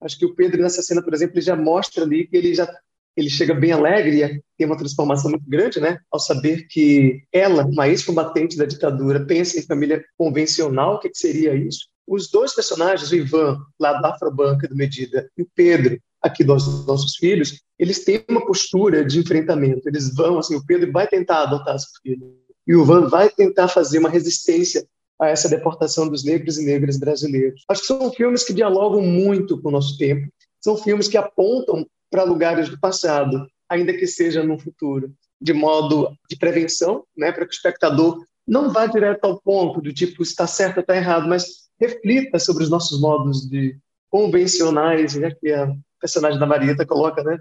Acho 0.00 0.18
que 0.18 0.26
o 0.26 0.34
Pedro, 0.34 0.60
nessa 0.62 0.82
cena, 0.82 1.02
por 1.02 1.14
exemplo, 1.14 1.34
ele 1.36 1.44
já 1.44 1.56
mostra 1.56 2.04
ali 2.04 2.26
que 2.26 2.36
ele 2.36 2.54
já 2.54 2.68
ele 3.16 3.30
chega 3.30 3.54
bem 3.54 3.72
alegre 3.72 4.22
e 4.22 4.42
tem 4.58 4.66
uma 4.66 4.76
transformação 4.76 5.30
muito 5.30 5.48
grande, 5.48 5.80
né? 5.80 5.98
Ao 6.12 6.20
saber 6.20 6.66
que 6.68 7.22
ela, 7.32 7.64
uma 7.64 7.88
ex-combatente 7.88 8.58
da 8.58 8.66
ditadura, 8.66 9.24
pensa 9.24 9.58
em 9.58 9.62
família 9.62 10.04
convencional, 10.18 10.96
o 10.96 10.98
que, 10.98 11.08
que 11.08 11.16
seria 11.16 11.54
isso? 11.54 11.88
Os 12.06 12.30
dois 12.30 12.54
personagens, 12.54 13.10
o 13.10 13.16
Ivan, 13.16 13.58
lá 13.80 13.94
da 14.00 14.10
Afrobanca 14.10 14.68
do 14.68 14.76
Medida, 14.76 15.30
e 15.36 15.42
o 15.42 15.48
Pedro, 15.54 15.98
aqui 16.22 16.44
dos 16.44 16.86
nossos 16.86 17.16
filhos, 17.16 17.62
eles 17.78 18.04
têm 18.04 18.22
uma 18.28 18.44
postura 18.44 19.02
de 19.02 19.18
enfrentamento. 19.18 19.88
Eles 19.88 20.14
vão, 20.14 20.38
assim, 20.38 20.54
o 20.54 20.64
Pedro 20.64 20.92
vai 20.92 21.06
tentar 21.08 21.42
adotar 21.44 21.78
seu 21.78 21.88
filho 22.02 22.38
e 22.66 22.74
o 22.74 22.84
Van 22.84 23.08
vai 23.08 23.28
tentar 23.30 23.68
fazer 23.68 23.98
uma 23.98 24.08
resistência 24.08 24.86
a 25.20 25.28
essa 25.28 25.48
deportação 25.48 26.08
dos 26.08 26.24
negros 26.24 26.58
e 26.58 26.64
negras 26.64 26.98
brasileiros. 26.98 27.64
Acho 27.68 27.80
que 27.82 27.86
são 27.86 28.12
filmes 28.12 28.44
que 28.44 28.52
dialogam 28.52 29.00
muito 29.02 29.60
com 29.60 29.68
o 29.68 29.72
nosso 29.72 29.96
tempo. 29.96 30.30
São 30.60 30.76
filmes 30.76 31.08
que 31.08 31.16
apontam 31.16 31.86
para 32.10 32.24
lugares 32.24 32.68
do 32.68 32.78
passado, 32.78 33.46
ainda 33.68 33.92
que 33.92 34.06
seja 34.06 34.42
no 34.42 34.58
futuro, 34.58 35.12
de 35.40 35.52
modo 35.52 36.12
de 36.28 36.36
prevenção, 36.36 37.04
né, 37.16 37.32
para 37.32 37.46
que 37.46 37.52
o 37.52 37.56
espectador 37.56 38.24
não 38.46 38.70
vá 38.72 38.86
direto 38.86 39.24
ao 39.24 39.40
ponto 39.40 39.80
do 39.80 39.92
tipo 39.92 40.22
está 40.22 40.46
certo 40.46 40.78
ou 40.78 40.80
está 40.80 40.96
errado, 40.96 41.28
mas 41.28 41.66
reflita 41.80 42.38
sobre 42.38 42.62
os 42.62 42.70
nossos 42.70 43.00
modos 43.00 43.48
de 43.48 43.76
convencionais, 44.08 45.14
né, 45.14 45.32
que 45.40 45.52
a 45.52 45.72
personagem 46.00 46.38
da 46.38 46.46
Marieta 46.46 46.86
coloca, 46.86 47.22
né, 47.22 47.38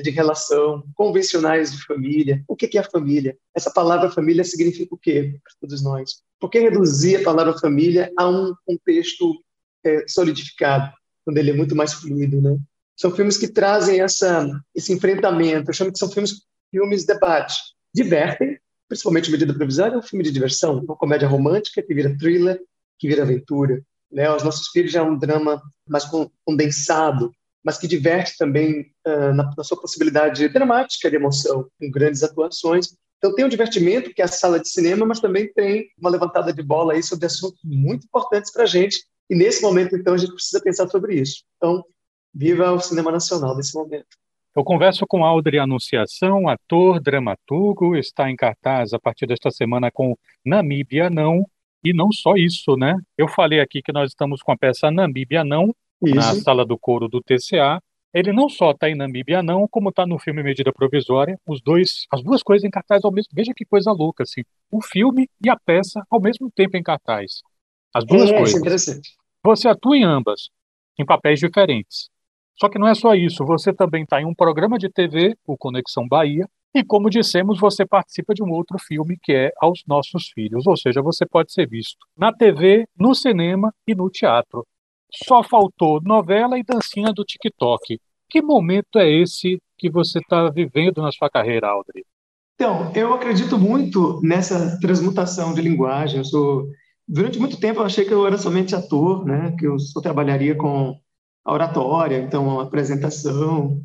de 0.00 0.10
relação, 0.10 0.82
convencionais 0.94 1.72
de 1.72 1.84
família. 1.84 2.42
O 2.48 2.56
que 2.56 2.76
é 2.76 2.82
família? 2.82 3.36
Essa 3.54 3.70
palavra 3.70 4.10
família 4.10 4.44
significa 4.44 4.94
o 4.94 4.98
quê 4.98 5.38
para 5.42 5.52
todos 5.60 5.82
nós? 5.82 6.22
Por 6.40 6.50
que 6.50 6.58
reduzir 6.58 7.16
a 7.16 7.24
palavra 7.24 7.58
família 7.58 8.12
a 8.16 8.28
um 8.28 8.54
contexto 8.66 9.42
é, 9.84 10.04
solidificado, 10.06 10.92
quando 11.24 11.38
ele 11.38 11.50
é 11.50 11.54
muito 11.54 11.76
mais 11.76 11.92
fluido, 11.92 12.40
né? 12.40 12.56
São 12.96 13.12
filmes 13.12 13.36
que 13.36 13.46
trazem 13.46 14.00
essa, 14.00 14.50
esse 14.74 14.92
enfrentamento. 14.92 15.70
Eu 15.70 15.74
chamo 15.74 15.92
que 15.92 15.98
são 15.98 16.10
filmes, 16.10 16.42
filmes 16.70 17.06
debate. 17.06 17.54
Divertem, 17.94 18.58
principalmente 18.88 19.30
Medida 19.30 19.54
Provisória, 19.54 19.94
é 19.94 19.98
um 19.98 20.02
filme 20.02 20.24
de 20.24 20.32
diversão, 20.32 20.78
uma 20.78 20.96
comédia 20.96 21.28
romântica 21.28 21.80
que 21.80 21.94
vira 21.94 22.16
thriller, 22.18 22.60
que 22.98 23.06
vira 23.06 23.22
aventura. 23.22 23.80
Né? 24.10 24.28
Os 24.34 24.42
Nossos 24.42 24.68
Filhos 24.68 24.90
já 24.90 25.00
é 25.00 25.02
um 25.02 25.16
drama 25.16 25.62
mais 25.86 26.04
condensado, 26.44 27.32
mas 27.68 27.76
que 27.76 27.86
diverte 27.86 28.34
também 28.38 28.90
uh, 29.06 29.34
na, 29.34 29.50
na, 29.54 29.62
sua 29.62 29.78
possibilidade 29.78 30.48
dramática 30.48 31.10
de 31.10 31.16
emoção, 31.16 31.68
com 31.78 31.90
grandes 31.90 32.22
atuações. 32.22 32.96
Então 33.18 33.34
tem 33.34 33.44
o 33.44 33.48
divertimento, 33.50 34.14
que 34.14 34.22
é 34.22 34.24
a 34.24 34.28
sala 34.28 34.58
de 34.58 34.70
cinema, 34.70 35.04
mas 35.04 35.20
também 35.20 35.52
tem 35.52 35.86
uma 35.98 36.08
levantada 36.08 36.50
de 36.50 36.62
bola 36.62 36.94
aí 36.94 37.02
sobre 37.02 37.26
assuntos 37.26 37.60
muito 37.62 38.06
importantes 38.06 38.50
para 38.50 38.62
a 38.62 38.66
gente. 38.66 39.04
E 39.28 39.36
nesse 39.36 39.60
momento, 39.60 39.94
então, 39.94 40.14
a 40.14 40.16
gente 40.16 40.32
precisa 40.32 40.62
pensar 40.62 40.88
sobre 40.88 41.16
isso. 41.16 41.42
Então, 41.58 41.84
viva 42.32 42.72
o 42.72 42.80
cinema 42.80 43.12
nacional 43.12 43.54
nesse 43.54 43.74
momento. 43.74 44.16
Eu 44.56 44.64
converso 44.64 45.06
com 45.06 45.22
Aldri 45.22 45.58
Anunciação, 45.58 46.48
ator, 46.48 46.98
dramaturgo, 47.02 47.94
está 47.96 48.30
em 48.30 48.36
cartaz 48.36 48.94
a 48.94 48.98
partir 48.98 49.26
desta 49.26 49.50
semana 49.50 49.90
com 49.90 50.16
Namíbia 50.42 51.10
Não, 51.10 51.44
e 51.84 51.92
não 51.92 52.10
só 52.10 52.32
isso, 52.34 52.76
né? 52.76 52.96
Eu 53.18 53.28
falei 53.28 53.60
aqui 53.60 53.82
que 53.82 53.92
nós 53.92 54.12
estamos 54.12 54.40
com 54.40 54.52
a 54.52 54.56
peça 54.56 54.90
Namíbia 54.90 55.44
Não, 55.44 55.74
isso. 56.02 56.14
na 56.14 56.34
sala 56.34 56.64
do 56.64 56.78
coro 56.78 57.08
do 57.08 57.20
TCA, 57.20 57.80
ele 58.12 58.32
não 58.32 58.48
só 58.48 58.70
está 58.70 58.88
em 58.88 58.94
Namíbia, 58.94 59.42
não, 59.42 59.68
como 59.68 59.90
está 59.90 60.06
no 60.06 60.18
filme 60.18 60.42
Medida 60.42 60.72
Provisória, 60.72 61.38
os 61.46 61.60
dois, 61.60 62.06
as 62.10 62.22
duas 62.22 62.42
coisas 62.42 62.64
em 62.64 62.70
cartaz 62.70 63.04
ao 63.04 63.12
mesmo 63.12 63.30
Veja 63.34 63.52
que 63.54 63.64
coisa 63.64 63.92
louca, 63.92 64.22
assim. 64.22 64.42
O 64.70 64.82
filme 64.82 65.28
e 65.44 65.50
a 65.50 65.56
peça 65.56 66.02
ao 66.10 66.20
mesmo 66.20 66.50
tempo 66.50 66.76
em 66.76 66.82
cartaz. 66.82 67.42
As 67.94 68.04
duas 68.04 68.30
é, 68.30 68.32
coisas. 68.32 68.48
Isso 68.48 68.56
é 68.56 68.60
interessante. 68.60 69.10
Você 69.44 69.68
atua 69.68 69.96
em 69.96 70.04
ambas, 70.04 70.50
em 70.98 71.04
papéis 71.04 71.38
diferentes. 71.38 72.08
Só 72.58 72.68
que 72.68 72.78
não 72.78 72.88
é 72.88 72.94
só 72.94 73.14
isso, 73.14 73.44
você 73.44 73.72
também 73.72 74.02
está 74.02 74.20
em 74.20 74.24
um 74.24 74.34
programa 74.34 74.78
de 74.78 74.88
TV, 74.88 75.36
o 75.46 75.56
Conexão 75.56 76.08
Bahia, 76.08 76.48
e 76.74 76.84
como 76.84 77.08
dissemos, 77.08 77.58
você 77.60 77.86
participa 77.86 78.34
de 78.34 78.42
um 78.42 78.50
outro 78.50 78.78
filme 78.78 79.16
que 79.22 79.32
é 79.32 79.52
Aos 79.60 79.82
Nossos 79.86 80.28
Filhos, 80.28 80.66
ou 80.66 80.76
seja, 80.76 81.00
você 81.00 81.24
pode 81.24 81.52
ser 81.52 81.68
visto 81.68 81.98
na 82.16 82.32
TV, 82.32 82.86
no 82.98 83.14
cinema 83.14 83.72
e 83.86 83.94
no 83.94 84.10
teatro. 84.10 84.66
Só 85.26 85.42
faltou 85.42 86.00
novela 86.02 86.58
e 86.58 86.62
dancinha 86.62 87.12
do 87.12 87.24
TikTok. 87.24 87.98
Que 88.28 88.42
momento 88.42 88.98
é 88.98 89.10
esse 89.10 89.58
que 89.76 89.90
você 89.90 90.18
está 90.18 90.50
vivendo 90.50 91.00
na 91.00 91.10
sua 91.10 91.30
carreira, 91.30 91.68
Audrey? 91.68 92.04
Então, 92.54 92.92
eu 92.94 93.14
acredito 93.14 93.56
muito 93.56 94.20
nessa 94.22 94.78
transmutação 94.80 95.54
de 95.54 95.62
linguagem. 95.62 96.18
Eu 96.18 96.24
sou... 96.24 96.66
Durante 97.06 97.38
muito 97.38 97.58
tempo 97.58 97.80
eu 97.80 97.86
achei 97.86 98.04
que 98.04 98.12
eu 98.12 98.26
era 98.26 98.36
somente 98.36 98.74
ator, 98.74 99.24
né? 99.24 99.54
que 99.58 99.66
eu 99.66 99.78
só 99.78 100.00
trabalharia 100.00 100.54
com 100.54 100.94
a 101.44 101.52
oratória, 101.52 102.18
então 102.18 102.60
a 102.60 102.64
apresentação. 102.64 103.80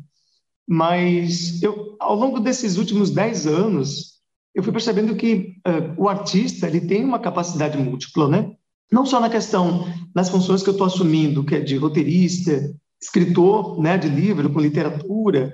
Mas 0.68 1.62
eu, 1.62 1.96
ao 1.98 2.14
longo 2.14 2.40
desses 2.40 2.76
últimos 2.76 3.10
dez 3.10 3.46
anos, 3.46 4.14
eu 4.54 4.62
fui 4.62 4.72
percebendo 4.72 5.16
que 5.16 5.56
uh, 5.66 5.94
o 5.96 6.08
artista 6.08 6.66
ele 6.66 6.82
tem 6.82 7.04
uma 7.04 7.18
capacidade 7.18 7.78
múltipla, 7.78 8.28
né? 8.28 8.54
Não 8.90 9.04
só 9.04 9.20
na 9.20 9.30
questão 9.30 9.86
das 10.14 10.28
funções 10.28 10.62
que 10.62 10.68
eu 10.68 10.72
estou 10.72 10.86
assumindo, 10.86 11.44
que 11.44 11.56
é 11.56 11.60
de 11.60 11.76
roteirista, 11.76 12.74
escritor 13.02 13.80
né, 13.80 13.98
de 13.98 14.08
livro 14.08 14.50
com 14.50 14.60
literatura, 14.60 15.52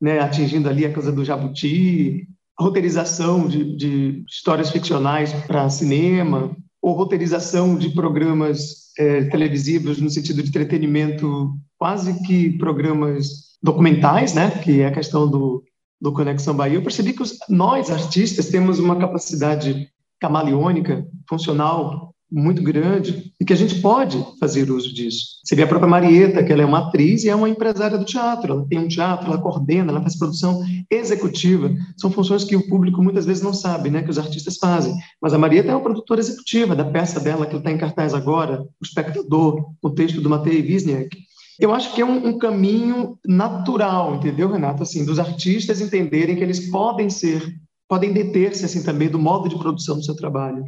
né, 0.00 0.20
atingindo 0.20 0.68
ali 0.68 0.84
a 0.84 0.92
coisa 0.92 1.12
do 1.12 1.24
jabuti, 1.24 2.26
roteirização 2.58 3.46
de, 3.46 3.76
de 3.76 4.24
histórias 4.28 4.70
ficcionais 4.70 5.32
para 5.46 5.70
cinema, 5.70 6.56
ou 6.82 6.94
roteirização 6.94 7.76
de 7.76 7.90
programas 7.90 8.92
é, 8.98 9.24
televisivos 9.24 10.00
no 10.00 10.10
sentido 10.10 10.42
de 10.42 10.48
entretenimento, 10.48 11.52
quase 11.76 12.22
que 12.24 12.56
programas 12.58 13.48
documentais, 13.62 14.34
né, 14.34 14.50
que 14.50 14.80
é 14.80 14.86
a 14.86 14.92
questão 14.92 15.28
do, 15.28 15.62
do 16.00 16.12
Conexão 16.12 16.54
Bahia. 16.54 16.76
Eu 16.76 16.82
percebi 16.82 17.12
que 17.12 17.22
os, 17.22 17.36
nós, 17.48 17.90
artistas, 17.90 18.48
temos 18.48 18.78
uma 18.78 18.96
capacidade 18.96 19.88
camaleônica, 20.20 21.06
funcional, 21.28 22.14
muito 22.30 22.62
grande 22.62 23.32
e 23.40 23.44
que 23.44 23.52
a 23.52 23.56
gente 23.56 23.80
pode 23.80 24.22
fazer 24.38 24.70
uso 24.70 24.92
disso. 24.92 25.38
Você 25.42 25.54
vê 25.54 25.62
a 25.62 25.66
própria 25.66 25.88
Marieta, 25.88 26.44
que 26.44 26.52
ela 26.52 26.62
é 26.62 26.66
uma 26.66 26.88
atriz 26.88 27.24
e 27.24 27.28
é 27.28 27.34
uma 27.34 27.48
empresária 27.48 27.96
do 27.96 28.04
teatro. 28.04 28.52
Ela 28.52 28.66
tem 28.68 28.78
um 28.78 28.88
teatro, 28.88 29.26
ela 29.26 29.40
coordena, 29.40 29.90
ela 29.90 30.02
faz 30.02 30.18
produção 30.18 30.62
executiva. 30.90 31.74
São 31.96 32.10
funções 32.10 32.44
que 32.44 32.54
o 32.54 32.68
público 32.68 33.02
muitas 33.02 33.24
vezes 33.24 33.42
não 33.42 33.54
sabe, 33.54 33.90
né, 33.90 34.02
que 34.02 34.10
os 34.10 34.18
artistas 34.18 34.58
fazem. 34.58 34.94
Mas 35.20 35.32
a 35.32 35.38
Marieta 35.38 35.70
é 35.70 35.74
uma 35.74 35.82
produtora 35.82 36.20
executiva 36.20 36.76
da 36.76 36.84
peça 36.84 37.18
dela 37.18 37.46
que 37.46 37.56
está 37.56 37.70
em 37.70 37.78
cartaz 37.78 38.12
agora, 38.12 38.60
O 38.60 38.84
Espectador, 38.84 39.72
o 39.82 39.90
texto 39.90 40.20
do 40.20 40.28
Matei 40.28 40.60
Wisniak. 40.60 41.16
Eu 41.58 41.74
acho 41.74 41.92
que 41.92 42.00
é 42.00 42.04
um, 42.04 42.28
um 42.28 42.38
caminho 42.38 43.18
natural, 43.26 44.14
entendeu, 44.14 44.50
Renato? 44.50 44.82
Assim, 44.82 45.04
dos 45.04 45.18
artistas 45.18 45.80
entenderem 45.80 46.36
que 46.36 46.42
eles 46.42 46.70
podem 46.70 47.10
ser, 47.10 47.42
podem 47.88 48.12
deter-se 48.12 48.64
assim 48.64 48.82
também 48.82 49.08
do 49.08 49.18
modo 49.18 49.48
de 49.48 49.58
produção 49.58 49.96
do 49.96 50.04
seu 50.04 50.14
trabalho 50.14 50.64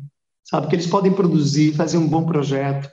sabe? 0.50 0.66
Que 0.66 0.74
eles 0.74 0.86
podem 0.86 1.12
produzir, 1.12 1.74
fazer 1.74 1.96
um 1.96 2.08
bom 2.08 2.26
projeto, 2.26 2.90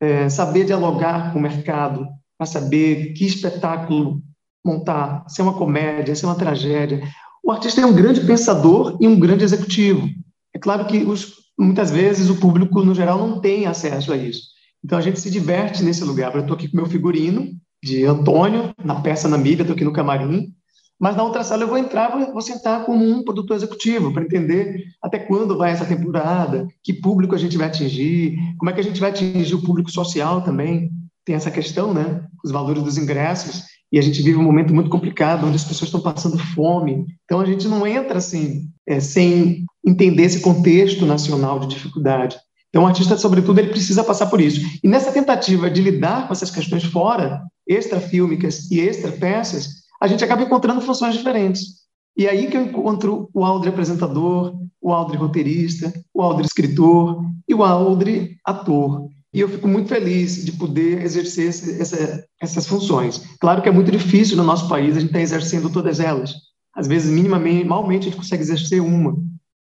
é, 0.00 0.28
saber 0.28 0.64
dialogar 0.64 1.32
com 1.32 1.38
o 1.38 1.42
mercado, 1.42 2.06
para 2.36 2.46
saber 2.46 3.12
que 3.14 3.24
espetáculo 3.24 4.20
montar, 4.64 5.24
se 5.28 5.40
é 5.40 5.44
uma 5.44 5.54
comédia, 5.54 6.14
se 6.14 6.24
é 6.24 6.28
uma 6.28 6.34
tragédia. 6.34 7.00
O 7.42 7.52
artista 7.52 7.80
é 7.80 7.86
um 7.86 7.94
grande 7.94 8.20
pensador 8.22 8.98
e 9.00 9.06
um 9.06 9.18
grande 9.18 9.44
executivo. 9.44 10.08
É 10.52 10.58
claro 10.58 10.86
que 10.86 10.98
os, 10.98 11.34
muitas 11.56 11.90
vezes 11.90 12.28
o 12.28 12.36
público, 12.36 12.82
no 12.82 12.94
geral, 12.94 13.18
não 13.18 13.40
tem 13.40 13.66
acesso 13.66 14.12
a 14.12 14.16
isso. 14.16 14.48
Então 14.84 14.98
a 14.98 15.00
gente 15.00 15.20
se 15.20 15.30
diverte 15.30 15.82
nesse 15.82 16.02
lugar. 16.02 16.34
Eu 16.34 16.40
estou 16.40 16.56
aqui 16.56 16.68
com 16.68 16.76
meu 16.76 16.86
figurino 16.86 17.52
de 17.82 18.04
Antônio, 18.04 18.74
na 18.84 19.00
peça 19.00 19.28
na 19.28 19.38
mídia, 19.38 19.62
estou 19.62 19.74
aqui 19.74 19.84
no 19.84 19.92
camarim, 19.92 20.52
mas 20.98 21.14
na 21.14 21.22
outra 21.22 21.44
sala 21.44 21.62
eu 21.62 21.68
vou 21.68 21.76
entrar, 21.76 22.08
vou 22.32 22.40
sentar 22.40 22.84
como 22.84 23.04
um 23.04 23.22
produtor 23.22 23.56
executivo 23.56 24.12
para 24.12 24.24
entender 24.24 24.84
até 25.02 25.18
quando 25.18 25.56
vai 25.56 25.70
essa 25.70 25.84
temporada, 25.84 26.66
que 26.82 26.92
público 26.92 27.34
a 27.34 27.38
gente 27.38 27.56
vai 27.58 27.66
atingir, 27.66 28.36
como 28.58 28.70
é 28.70 28.72
que 28.72 28.80
a 28.80 28.84
gente 28.84 29.00
vai 29.00 29.10
atingir 29.10 29.54
o 29.54 29.62
público 29.62 29.90
social 29.90 30.40
também. 30.42 30.90
Tem 31.24 31.34
essa 31.34 31.50
questão, 31.50 31.92
né? 31.92 32.24
Os 32.44 32.50
valores 32.50 32.82
dos 32.82 32.96
ingressos. 32.96 33.64
E 33.92 33.98
a 33.98 34.02
gente 34.02 34.22
vive 34.22 34.38
um 34.38 34.42
momento 34.42 34.74
muito 34.74 34.90
complicado, 34.90 35.46
onde 35.46 35.56
as 35.56 35.64
pessoas 35.64 35.88
estão 35.88 36.00
passando 36.00 36.38
fome. 36.38 37.04
Então 37.24 37.40
a 37.40 37.44
gente 37.44 37.68
não 37.68 37.86
entra 37.86 38.18
assim, 38.18 38.68
é, 38.86 38.98
sem 39.00 39.64
entender 39.84 40.22
esse 40.22 40.40
contexto 40.40 41.04
nacional 41.04 41.60
de 41.60 41.68
dificuldade. 41.68 42.36
Então, 42.68 42.84
o 42.84 42.86
artista, 42.86 43.16
sobretudo, 43.16 43.58
ele 43.58 43.70
precisa 43.70 44.04
passar 44.04 44.26
por 44.26 44.40
isso. 44.40 44.60
E 44.82 44.88
nessa 44.88 45.10
tentativa 45.10 45.70
de 45.70 45.80
lidar 45.80 46.26
com 46.26 46.32
essas 46.34 46.50
questões 46.50 46.84
fora, 46.84 47.42
extrafílmicas 47.66 48.70
e 48.70 48.80
extra-peças, 48.80 49.85
a 50.00 50.06
gente 50.06 50.24
acaba 50.24 50.42
encontrando 50.42 50.80
funções 50.80 51.14
diferentes. 51.14 51.86
E 52.16 52.26
aí 52.26 52.48
que 52.48 52.56
eu 52.56 52.62
encontro 52.62 53.28
o 53.32 53.44
Aldre 53.44 53.68
apresentador, 53.68 54.54
o 54.80 54.92
Aldre 54.92 55.16
roteirista, 55.16 55.92
o 56.14 56.22
Aldre 56.22 56.46
escritor 56.46 57.22
e 57.46 57.54
o 57.54 57.62
Aldre 57.62 58.36
ator. 58.44 59.08
E 59.34 59.40
eu 59.40 59.48
fico 59.48 59.68
muito 59.68 59.88
feliz 59.88 60.44
de 60.44 60.52
poder 60.52 61.02
exercer 61.02 61.48
esse, 61.48 61.80
essa, 61.80 62.24
essas 62.40 62.66
funções. 62.66 63.22
Claro 63.38 63.60
que 63.60 63.68
é 63.68 63.72
muito 63.72 63.90
difícil 63.90 64.36
no 64.36 64.44
nosso 64.44 64.66
país 64.68 64.96
a 64.96 65.00
gente 65.00 65.08
estar 65.08 65.18
tá 65.18 65.22
exercendo 65.22 65.68
todas 65.68 66.00
elas. 66.00 66.34
Às 66.74 66.86
vezes, 66.86 67.10
minimamente, 67.10 67.64
malmente, 67.64 68.06
a 68.06 68.10
gente 68.10 68.18
consegue 68.18 68.42
exercer 68.42 68.80
uma. 68.80 69.14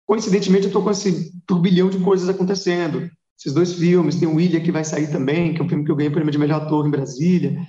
Coincidentemente, 0.06 0.64
eu 0.64 0.70
estou 0.70 0.84
com 0.84 0.92
esse 0.92 1.34
turbilhão 1.46 1.90
de 1.90 2.00
coisas 2.00 2.30
acontecendo. 2.30 3.10
Esses 3.38 3.54
dois 3.54 3.74
filmes, 3.74 4.16
tem 4.16 4.28
o 4.28 4.36
William 4.36 4.62
que 4.62 4.72
vai 4.72 4.86
sair 4.86 5.08
também, 5.08 5.54
que 5.54 5.62
é 5.62 5.66
um 5.66 5.70
filme 5.70 5.84
que 5.84 5.92
eu 5.92 5.96
ganhei 5.96 6.10
o 6.10 6.14
prêmio 6.14 6.32
de 6.32 6.38
melhor 6.38 6.62
ator 6.62 6.88
em 6.88 6.92
Brasília 6.92 7.60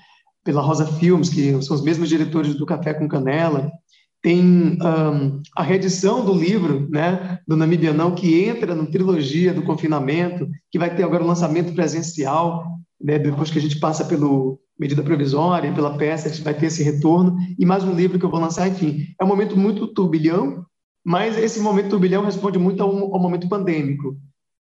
pela 0.45 0.63
Rosa 0.63 0.87
Filmes, 0.87 1.29
que 1.29 1.61
são 1.63 1.77
os 1.77 1.83
mesmos 1.83 2.09
diretores 2.09 2.55
do 2.55 2.67
Café 2.67 2.95
com 2.95 3.09
Canela. 3.09 3.71
Tem 4.23 4.43
um, 4.43 5.43
a 5.57 5.63
reedição 5.63 6.25
do 6.25 6.33
livro, 6.33 6.89
né, 6.91 7.39
do 7.47 7.57
Namibianão, 7.57 8.15
que 8.15 8.45
entra 8.45 8.75
na 8.75 8.87
trilogia 8.87 9.55
do 9.55 9.63
confinamento, 9.63 10.49
que 10.71 10.79
vai 10.79 10.95
ter 10.95 11.05
agora 11.05 11.23
o 11.23 11.27
lançamento 11.27 11.73
presencial, 11.75 12.65
né, 13.01 13.19
depois 13.19 13.51
que 13.51 13.59
a 13.59 13.63
gente 13.63 13.79
passa 13.79 14.05
pelo 14.05 14.59
medida 14.79 15.03
provisória, 15.03 15.73
pela 15.73 15.97
peça, 15.97 16.29
a 16.29 16.31
gente 16.31 16.45
vai 16.45 16.55
ter 16.55 16.67
esse 16.67 16.83
retorno, 16.83 17.37
e 17.59 17.67
mais 17.67 17.83
um 17.83 17.95
livro 17.95 18.19
que 18.19 18.25
eu 18.25 18.31
vou 18.31 18.41
lançar, 18.41 18.69
enfim. 18.69 19.07
É 19.21 19.25
um 19.25 19.29
momento 19.29 19.57
muito 19.57 19.89
turbilhão, 19.89 20.65
mas 21.05 21.37
esse 21.37 21.59
momento 21.59 21.91
turbilhão 21.91 22.25
responde 22.25 22.59
muito 22.59 22.83
ao, 22.83 22.91
ao 22.91 23.21
momento 23.21 23.49
pandêmico. 23.49 24.17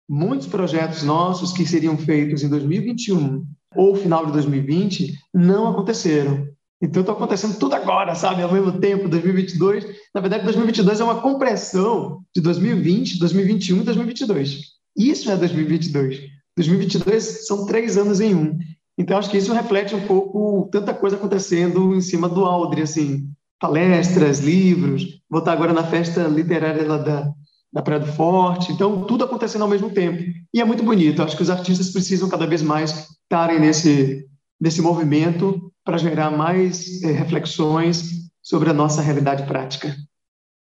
Muitos 0.08 0.46
projetos 0.46 1.02
nossos 1.02 1.52
que 1.52 1.66
seriam 1.66 1.96
feitos 1.96 2.42
em 2.42 2.48
2021 2.48 3.46
ou 3.78 3.94
final 3.94 4.26
de 4.26 4.32
2020 4.32 5.16
não 5.32 5.68
aconteceram. 5.68 6.48
Então 6.82 7.00
está 7.00 7.12
acontecendo 7.12 7.58
tudo 7.58 7.76
agora, 7.76 8.12
sabe? 8.16 8.42
Ao 8.42 8.52
mesmo 8.52 8.72
tempo, 8.72 9.08
2022. 9.08 9.86
Na 10.12 10.20
verdade, 10.20 10.42
2022 10.42 11.00
é 11.00 11.04
uma 11.04 11.20
compressão 11.20 12.20
de 12.34 12.42
2020, 12.42 13.20
2021 13.20 13.76
e 13.80 13.84
2022. 13.84 14.60
Isso 14.96 15.30
é 15.30 15.36
2022. 15.36 16.20
2022 16.56 17.46
são 17.46 17.66
três 17.66 17.96
anos 17.96 18.20
em 18.20 18.34
um. 18.34 18.58
Então 18.98 19.16
acho 19.16 19.30
que 19.30 19.38
isso 19.38 19.52
reflete 19.52 19.94
um 19.94 20.06
pouco 20.08 20.68
tanta 20.72 20.92
coisa 20.92 21.14
acontecendo 21.14 21.94
em 21.94 22.00
cima 22.00 22.28
do 22.28 22.44
Aldre, 22.44 22.82
assim, 22.82 23.28
palestras, 23.60 24.40
livros. 24.40 25.20
Vou 25.30 25.38
estar 25.38 25.52
agora 25.52 25.72
na 25.72 25.84
festa 25.84 26.24
literária 26.24 26.84
da, 26.84 27.32
da 27.72 27.82
Praia 27.82 28.00
do 28.00 28.12
Forte. 28.12 28.72
Então 28.72 29.04
tudo 29.04 29.24
acontecendo 29.24 29.62
ao 29.62 29.68
mesmo 29.68 29.90
tempo. 29.90 30.22
E 30.52 30.60
é 30.60 30.64
muito 30.64 30.82
bonito. 30.82 31.22
Acho 31.22 31.36
que 31.36 31.42
os 31.42 31.50
artistas 31.50 31.92
precisam 31.92 32.28
cada 32.28 32.46
vez 32.46 32.62
mais 32.62 33.08
estarem 33.22 33.60
nesse, 33.60 34.26
nesse 34.60 34.80
movimento 34.80 35.72
para 35.84 35.98
gerar 35.98 36.30
mais 36.30 37.02
é, 37.02 37.12
reflexões 37.12 38.28
sobre 38.42 38.70
a 38.70 38.74
nossa 38.74 39.02
realidade 39.02 39.46
prática. 39.46 39.94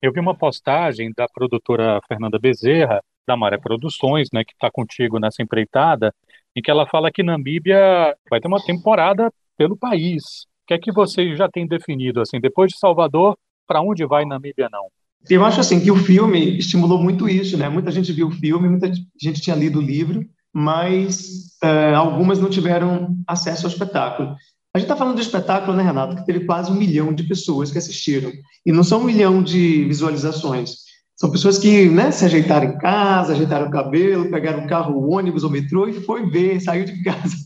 Eu 0.00 0.12
vi 0.12 0.20
uma 0.20 0.36
postagem 0.36 1.12
da 1.16 1.26
produtora 1.26 2.00
Fernanda 2.06 2.38
Bezerra, 2.38 3.02
da 3.26 3.36
Maré 3.36 3.56
Produções, 3.56 4.28
né, 4.32 4.44
que 4.44 4.52
está 4.52 4.70
contigo 4.70 5.18
nessa 5.18 5.42
empreitada, 5.42 6.14
em 6.54 6.60
que 6.60 6.70
ela 6.70 6.86
fala 6.86 7.10
que 7.10 7.22
Namíbia 7.22 8.14
vai 8.28 8.40
ter 8.40 8.48
uma 8.48 8.62
temporada 8.62 9.32
pelo 9.56 9.76
país. 9.76 10.44
O 10.64 10.66
que 10.66 10.74
é 10.74 10.78
que 10.78 10.92
vocês 10.92 11.36
já 11.36 11.48
têm 11.48 11.66
definido? 11.66 12.20
assim 12.20 12.40
Depois 12.40 12.72
de 12.72 12.78
Salvador, 12.78 13.36
para 13.66 13.80
onde 13.80 14.04
vai 14.06 14.24
Namíbia 14.24 14.68
não? 14.70 14.88
Eu 15.28 15.44
acho 15.44 15.60
assim 15.60 15.80
que 15.80 15.90
o 15.90 15.96
filme 15.96 16.58
estimulou 16.58 17.02
muito 17.02 17.28
isso, 17.28 17.56
né? 17.56 17.68
Muita 17.68 17.90
gente 17.90 18.12
viu 18.12 18.28
o 18.28 18.32
filme, 18.32 18.68
muita 18.68 18.92
gente 19.20 19.40
tinha 19.40 19.56
lido 19.56 19.78
o 19.78 19.82
livro, 19.82 20.24
mas 20.52 21.56
uh, 21.62 21.96
algumas 21.96 22.38
não 22.38 22.50
tiveram 22.50 23.16
acesso 23.26 23.66
ao 23.66 23.72
espetáculo. 23.72 24.36
A 24.74 24.78
gente 24.78 24.86
está 24.86 24.96
falando 24.96 25.16
de 25.16 25.22
espetáculo, 25.22 25.76
né, 25.76 25.84
Renato, 25.84 26.16
que 26.16 26.26
teve 26.26 26.44
quase 26.46 26.70
um 26.70 26.74
milhão 26.74 27.14
de 27.14 27.22
pessoas 27.22 27.70
que 27.70 27.78
assistiram. 27.78 28.32
E 28.66 28.72
não 28.72 28.82
são 28.82 29.00
um 29.00 29.04
milhão 29.04 29.42
de 29.42 29.84
visualizações. 29.84 30.84
São 31.16 31.30
pessoas 31.30 31.58
que 31.58 31.88
né, 31.88 32.10
se 32.10 32.24
ajeitaram 32.24 32.70
em 32.70 32.78
casa, 32.78 33.32
ajeitaram 33.32 33.68
o 33.68 33.70
cabelo, 33.70 34.30
pegaram 34.30 34.64
o 34.64 34.68
carro, 34.68 34.96
o 34.96 35.12
ônibus, 35.12 35.44
o 35.44 35.50
metrô 35.50 35.88
e 35.88 35.92
foi 35.92 36.28
ver, 36.28 36.60
saiu 36.60 36.84
de 36.84 37.00
casa. 37.04 37.36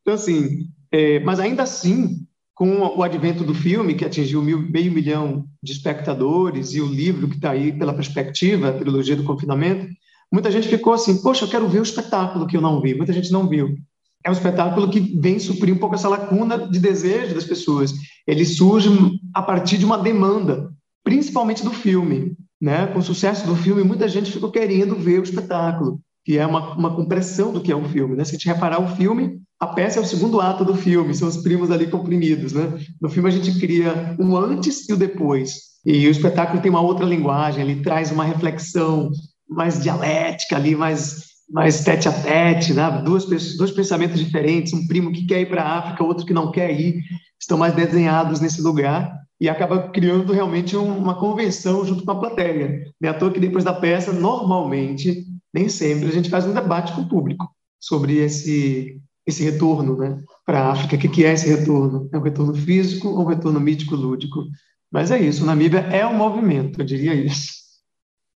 Então, 0.00 0.14
assim, 0.14 0.68
é, 0.92 1.18
mas 1.20 1.40
ainda 1.40 1.64
assim, 1.64 2.24
com 2.56 2.78
o 2.78 3.02
advento 3.02 3.44
do 3.44 3.54
filme, 3.54 3.94
que 3.94 4.04
atingiu 4.04 4.42
meio 4.42 4.90
milhão 4.90 5.44
de 5.62 5.72
espectadores, 5.72 6.72
e 6.72 6.80
o 6.80 6.86
livro 6.86 7.28
que 7.28 7.36
está 7.36 7.50
aí 7.50 7.70
pela 7.70 7.92
perspectiva, 7.92 8.70
a 8.70 8.72
trilogia 8.72 9.14
do 9.14 9.24
confinamento, 9.24 9.86
muita 10.32 10.50
gente 10.50 10.66
ficou 10.66 10.94
assim, 10.94 11.20
poxa, 11.20 11.44
eu 11.44 11.50
quero 11.50 11.68
ver 11.68 11.80
o 11.80 11.82
espetáculo 11.82 12.46
que 12.46 12.56
eu 12.56 12.62
não 12.62 12.80
vi. 12.80 12.94
Muita 12.94 13.12
gente 13.12 13.30
não 13.30 13.46
viu. 13.46 13.76
É 14.24 14.30
um 14.30 14.32
espetáculo 14.32 14.88
que 14.88 15.00
vem 15.20 15.38
suprir 15.38 15.74
um 15.74 15.76
pouco 15.76 15.96
essa 15.96 16.08
lacuna 16.08 16.66
de 16.66 16.78
desejo 16.78 17.34
das 17.34 17.44
pessoas. 17.44 17.92
Ele 18.26 18.44
surge 18.46 18.88
a 19.34 19.42
partir 19.42 19.76
de 19.76 19.84
uma 19.84 19.98
demanda, 19.98 20.72
principalmente 21.04 21.62
do 21.62 21.70
filme. 21.70 22.34
Né? 22.58 22.86
Com 22.86 23.00
o 23.00 23.02
sucesso 23.02 23.46
do 23.46 23.54
filme, 23.54 23.84
muita 23.84 24.08
gente 24.08 24.32
ficou 24.32 24.50
querendo 24.50 24.96
ver 24.96 25.20
o 25.20 25.22
espetáculo, 25.22 26.00
que 26.26 26.36
é 26.36 26.44
uma, 26.44 26.74
uma 26.74 26.94
compressão 26.94 27.52
do 27.52 27.60
que 27.60 27.70
é 27.70 27.76
um 27.76 27.88
filme. 27.88 28.16
Né? 28.16 28.24
Se 28.24 28.30
a 28.30 28.32
gente 28.32 28.48
reparar 28.48 28.82
o 28.82 28.96
filme, 28.96 29.40
a 29.60 29.68
peça 29.68 30.00
é 30.00 30.02
o 30.02 30.04
segundo 30.04 30.40
ato 30.40 30.64
do 30.64 30.74
filme, 30.74 31.14
são 31.14 31.28
os 31.28 31.36
primos 31.36 31.70
ali 31.70 31.86
comprimidos. 31.86 32.52
Né? 32.52 32.80
No 33.00 33.08
filme, 33.08 33.28
a 33.28 33.32
gente 33.32 33.60
cria 33.60 34.16
um 34.18 34.36
antes 34.36 34.88
e 34.88 34.92
o 34.92 34.96
depois. 34.96 35.76
E 35.86 36.04
o 36.08 36.10
espetáculo 36.10 36.60
tem 36.60 36.68
uma 36.68 36.80
outra 36.80 37.06
linguagem, 37.06 37.62
ele 37.62 37.80
traz 37.80 38.10
uma 38.10 38.24
reflexão 38.24 39.08
mais 39.48 39.80
dialética 39.80 40.56
ali, 40.56 40.74
mais, 40.74 41.26
mais 41.48 41.84
tete 41.84 42.08
a 42.08 42.12
tete, 42.12 42.74
né? 42.74 43.00
Duas, 43.04 43.24
dois 43.56 43.70
pensamentos 43.70 44.18
diferentes, 44.18 44.72
um 44.72 44.84
primo 44.88 45.12
que 45.12 45.24
quer 45.26 45.42
ir 45.42 45.48
para 45.48 45.62
a 45.62 45.78
África, 45.78 46.02
outro 46.02 46.26
que 46.26 46.34
não 46.34 46.50
quer 46.50 46.72
ir, 46.72 47.00
estão 47.40 47.56
mais 47.56 47.72
desenhados 47.72 48.40
nesse 48.40 48.60
lugar 48.60 49.16
e 49.40 49.48
acaba 49.48 49.90
criando 49.90 50.32
realmente 50.32 50.76
uma 50.76 51.14
convenção 51.14 51.84
junto 51.84 52.04
com 52.04 52.10
a 52.10 52.18
plateia. 52.18 52.82
Não 53.00 53.08
é 53.08 53.12
à 53.12 53.14
toa 53.14 53.30
que 53.30 53.38
depois 53.38 53.62
da 53.62 53.72
peça, 53.72 54.12
normalmente, 54.12 55.24
nem 55.56 55.68
sempre, 55.68 56.08
a 56.08 56.12
gente 56.12 56.28
faz 56.28 56.46
um 56.46 56.52
debate 56.52 56.92
com 56.92 57.00
o 57.00 57.08
público 57.08 57.48
sobre 57.80 58.18
esse, 58.18 59.00
esse 59.26 59.42
retorno 59.42 59.96
né, 59.96 60.18
para 60.44 60.60
a 60.60 60.72
África. 60.72 60.96
O 60.96 61.10
que 61.10 61.24
é 61.24 61.32
esse 61.32 61.48
retorno? 61.48 62.08
É 62.12 62.18
um 62.18 62.22
retorno 62.22 62.54
físico 62.54 63.08
ou 63.08 63.22
um 63.22 63.26
retorno 63.26 63.58
mítico-lúdico? 63.58 64.44
Mas 64.92 65.10
é 65.10 65.18
isso, 65.18 65.46
Namíbia 65.46 65.80
é 65.80 66.06
um 66.06 66.14
movimento, 66.14 66.80
eu 66.80 66.84
diria 66.84 67.14
isso. 67.14 67.56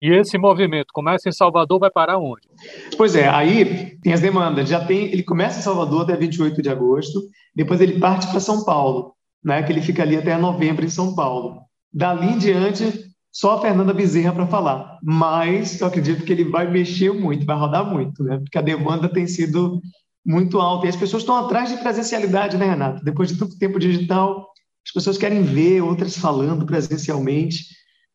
E 0.03 0.11
esse 0.15 0.39
movimento 0.39 0.87
começa 0.95 1.29
em 1.29 1.33
Salvador, 1.33 1.79
vai 1.79 1.91
parar 1.91 2.19
onde? 2.19 2.49
Pois 2.97 3.15
é, 3.15 3.29
aí 3.29 3.99
tem 4.03 4.15
as 4.15 4.21
demandas. 4.21 4.67
Já 4.67 4.83
tem, 4.83 5.13
ele 5.13 5.23
começa 5.23 5.59
em 5.59 5.63
Salvador 5.63 6.03
até 6.03 6.17
28 6.17 6.63
de 6.63 6.71
agosto, 6.71 7.21
depois 7.55 7.83
ele 7.83 8.01
parte 8.01 8.27
para 8.29 8.41
São 8.41 8.65
Paulo 8.65 9.15
né, 9.45 9.63
que 9.63 9.73
ele 9.73 9.83
fica 9.83 10.03
ali 10.03 10.17
até 10.17 10.37
novembro 10.37 10.85
em 10.85 10.91
São 10.91 11.15
Paulo. 11.15 11.63
Dali 11.93 12.29
em 12.29 12.39
diante, 12.39 13.10
só 13.33 13.57
a 13.57 13.61
Fernanda 13.61 13.95
Bezerra 13.95 14.33
para 14.33 14.47
falar, 14.47 14.99
mas 15.03 15.81
eu 15.81 15.87
acredito 15.87 16.25
que 16.25 16.33
ele 16.33 16.45
vai 16.45 16.71
mexer 16.71 17.13
muito, 17.13 17.47
vai 17.47 17.57
rodar 17.57 17.89
muito, 17.89 18.23
né, 18.25 18.39
porque 18.39 18.59
a 18.59 18.63
demanda 18.63 19.09
tem 19.09 19.27
sido 19.27 19.81
muito 20.25 20.61
alta 20.61 20.87
e 20.87 20.89
as 20.89 20.97
pessoas 20.97 21.23
estão 21.23 21.37
atrás 21.37 21.71
de 21.71 21.77
presencialidade, 21.79 22.57
né, 22.57 22.67
Renato? 22.67 23.05
Depois 23.05 23.29
de 23.31 23.39
tanto 23.39 23.59
tempo 23.59 23.79
digital, 23.79 24.47
as 24.87 24.93
pessoas 24.93 25.19
querem 25.19 25.43
ver 25.43 25.83
outras 25.83 26.17
falando 26.17 26.67
presencialmente. 26.67 27.67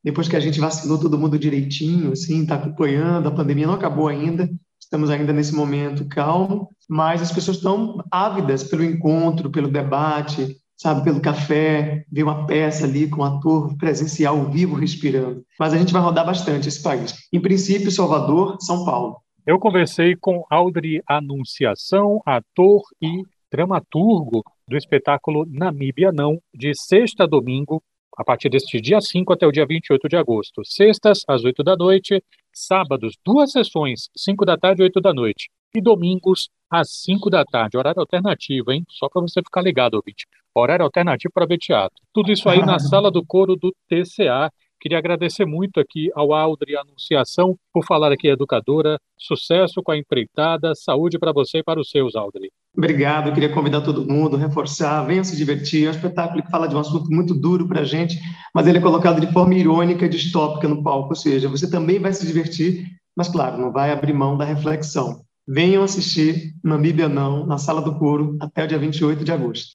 Depois 0.03 0.27
que 0.27 0.35
a 0.35 0.39
gente 0.39 0.59
vacinou 0.59 0.99
todo 0.99 1.17
mundo 1.17 1.39
direitinho, 1.39 2.11
assim, 2.11 2.43
está 2.43 2.55
acompanhando, 2.55 3.27
a 3.27 3.31
pandemia 3.31 3.65
não 3.65 3.73
acabou 3.73 4.07
ainda, 4.07 4.47
estamos 4.79 5.09
ainda 5.09 5.33
nesse 5.33 5.55
momento 5.55 6.07
calmo, 6.07 6.69
mas 6.87 7.21
as 7.21 7.31
pessoas 7.31 7.57
estão 7.57 8.03
ávidas 8.11 8.63
pelo 8.63 8.83
encontro, 8.83 9.49
pelo 9.49 9.67
debate, 9.67 10.55
sabe, 10.77 11.03
pelo 11.03 11.21
café, 11.21 12.05
ver 12.11 12.23
uma 12.23 12.45
peça 12.45 12.85
ali 12.85 13.09
com 13.09 13.21
um 13.21 13.25
ator 13.25 13.75
presencial 13.77 14.49
vivo 14.49 14.75
respirando. 14.75 15.43
Mas 15.59 15.73
a 15.73 15.77
gente 15.77 15.93
vai 15.93 16.01
rodar 16.01 16.25
bastante 16.25 16.67
esse 16.67 16.81
país. 16.81 17.13
Em 17.31 17.39
princípio, 17.39 17.91
Salvador, 17.91 18.57
São 18.59 18.85
Paulo. 18.85 19.17
Eu 19.45 19.59
conversei 19.59 20.15
com 20.15 20.43
Audrey 20.49 21.01
Anunciação, 21.07 22.19
ator 22.25 22.81
e 23.01 23.21
dramaturgo 23.51 24.43
do 24.67 24.75
espetáculo 24.75 25.45
Namíbia 25.47 26.11
Não, 26.11 26.39
de 26.53 26.73
sexta 26.73 27.23
a 27.23 27.27
domingo, 27.27 27.81
a 28.17 28.23
partir 28.23 28.49
deste 28.49 28.81
dia 28.81 28.99
5 28.99 29.31
até 29.31 29.45
o 29.45 29.51
dia 29.51 29.65
28 29.65 30.07
de 30.07 30.17
agosto. 30.17 30.61
Sextas, 30.65 31.19
às 31.27 31.43
8 31.43 31.63
da 31.63 31.75
noite, 31.75 32.23
sábados, 32.53 33.15
duas 33.23 33.51
sessões, 33.51 34.09
5 34.15 34.45
da 34.45 34.57
tarde 34.57 34.81
e 34.81 34.85
8 34.85 34.99
da 35.01 35.13
noite. 35.13 35.49
E 35.75 35.81
domingos, 35.81 36.49
às 36.69 36.89
5 37.03 37.29
da 37.29 37.43
tarde. 37.45 37.77
Horário 37.77 37.99
alternativo, 37.99 38.71
hein? 38.71 38.83
Só 38.89 39.07
para 39.09 39.21
você 39.21 39.41
ficar 39.41 39.61
ligado, 39.61 39.95
ouvinte. 39.95 40.25
Horário 40.53 40.85
alternativo 40.85 41.31
para 41.33 41.45
ver 41.45 41.57
teatro. 41.57 41.97
Tudo 42.13 42.31
isso 42.31 42.47
aí 42.49 42.65
na 42.65 42.79
sala 42.79 43.11
do 43.11 43.25
coro 43.25 43.55
do 43.55 43.73
TCA. 43.87 44.51
Queria 44.79 44.97
agradecer 44.97 45.45
muito 45.45 45.79
aqui 45.79 46.11
ao 46.13 46.33
Aldri 46.33 46.77
Anunciação 46.77 47.57
por 47.73 47.83
falar 47.85 48.11
aqui, 48.11 48.27
educadora. 48.27 48.99
Sucesso 49.17 49.81
com 49.81 49.91
a 49.91 49.97
empreitada, 49.97 50.75
saúde 50.75 51.17
para 51.17 51.31
você 51.31 51.59
e 51.59 51.63
para 51.63 51.79
os 51.79 51.89
seus, 51.89 52.15
Aldri. 52.15 52.51
Obrigado, 52.77 53.33
queria 53.33 53.49
convidar 53.49 53.81
todo 53.81 54.05
mundo, 54.05 54.35
reforçar, 54.35 55.01
venham 55.05 55.23
se 55.23 55.35
divertir. 55.35 55.85
É 55.85 55.87
um 55.87 55.91
espetáculo 55.91 56.43
que 56.43 56.51
fala 56.51 56.67
de 56.67 56.75
um 56.75 56.79
assunto 56.79 57.09
muito 57.09 57.33
duro 57.33 57.67
para 57.67 57.81
a 57.81 57.85
gente, 57.85 58.19
mas 58.53 58.67
ele 58.67 58.77
é 58.77 58.81
colocado 58.81 59.21
de 59.21 59.31
forma 59.31 59.55
irônica 59.55 60.05
e 60.05 60.09
distópica 60.09 60.67
no 60.67 60.83
palco, 60.83 61.09
ou 61.09 61.15
seja, 61.15 61.47
você 61.47 61.69
também 61.69 61.99
vai 61.99 62.13
se 62.13 62.27
divertir, 62.27 62.85
mas 63.15 63.29
claro, 63.29 63.57
não 63.57 63.71
vai 63.71 63.91
abrir 63.91 64.13
mão 64.13 64.37
da 64.37 64.43
reflexão. 64.43 65.21
Venham 65.47 65.83
assistir 65.83 66.55
Namíbia 66.63 67.07
Não, 67.07 67.45
na 67.45 67.57
Sala 67.57 67.81
do 67.81 67.97
Coro, 67.97 68.37
até 68.39 68.63
o 68.63 68.67
dia 68.67 68.79
28 68.79 69.23
de 69.23 69.31
agosto. 69.31 69.73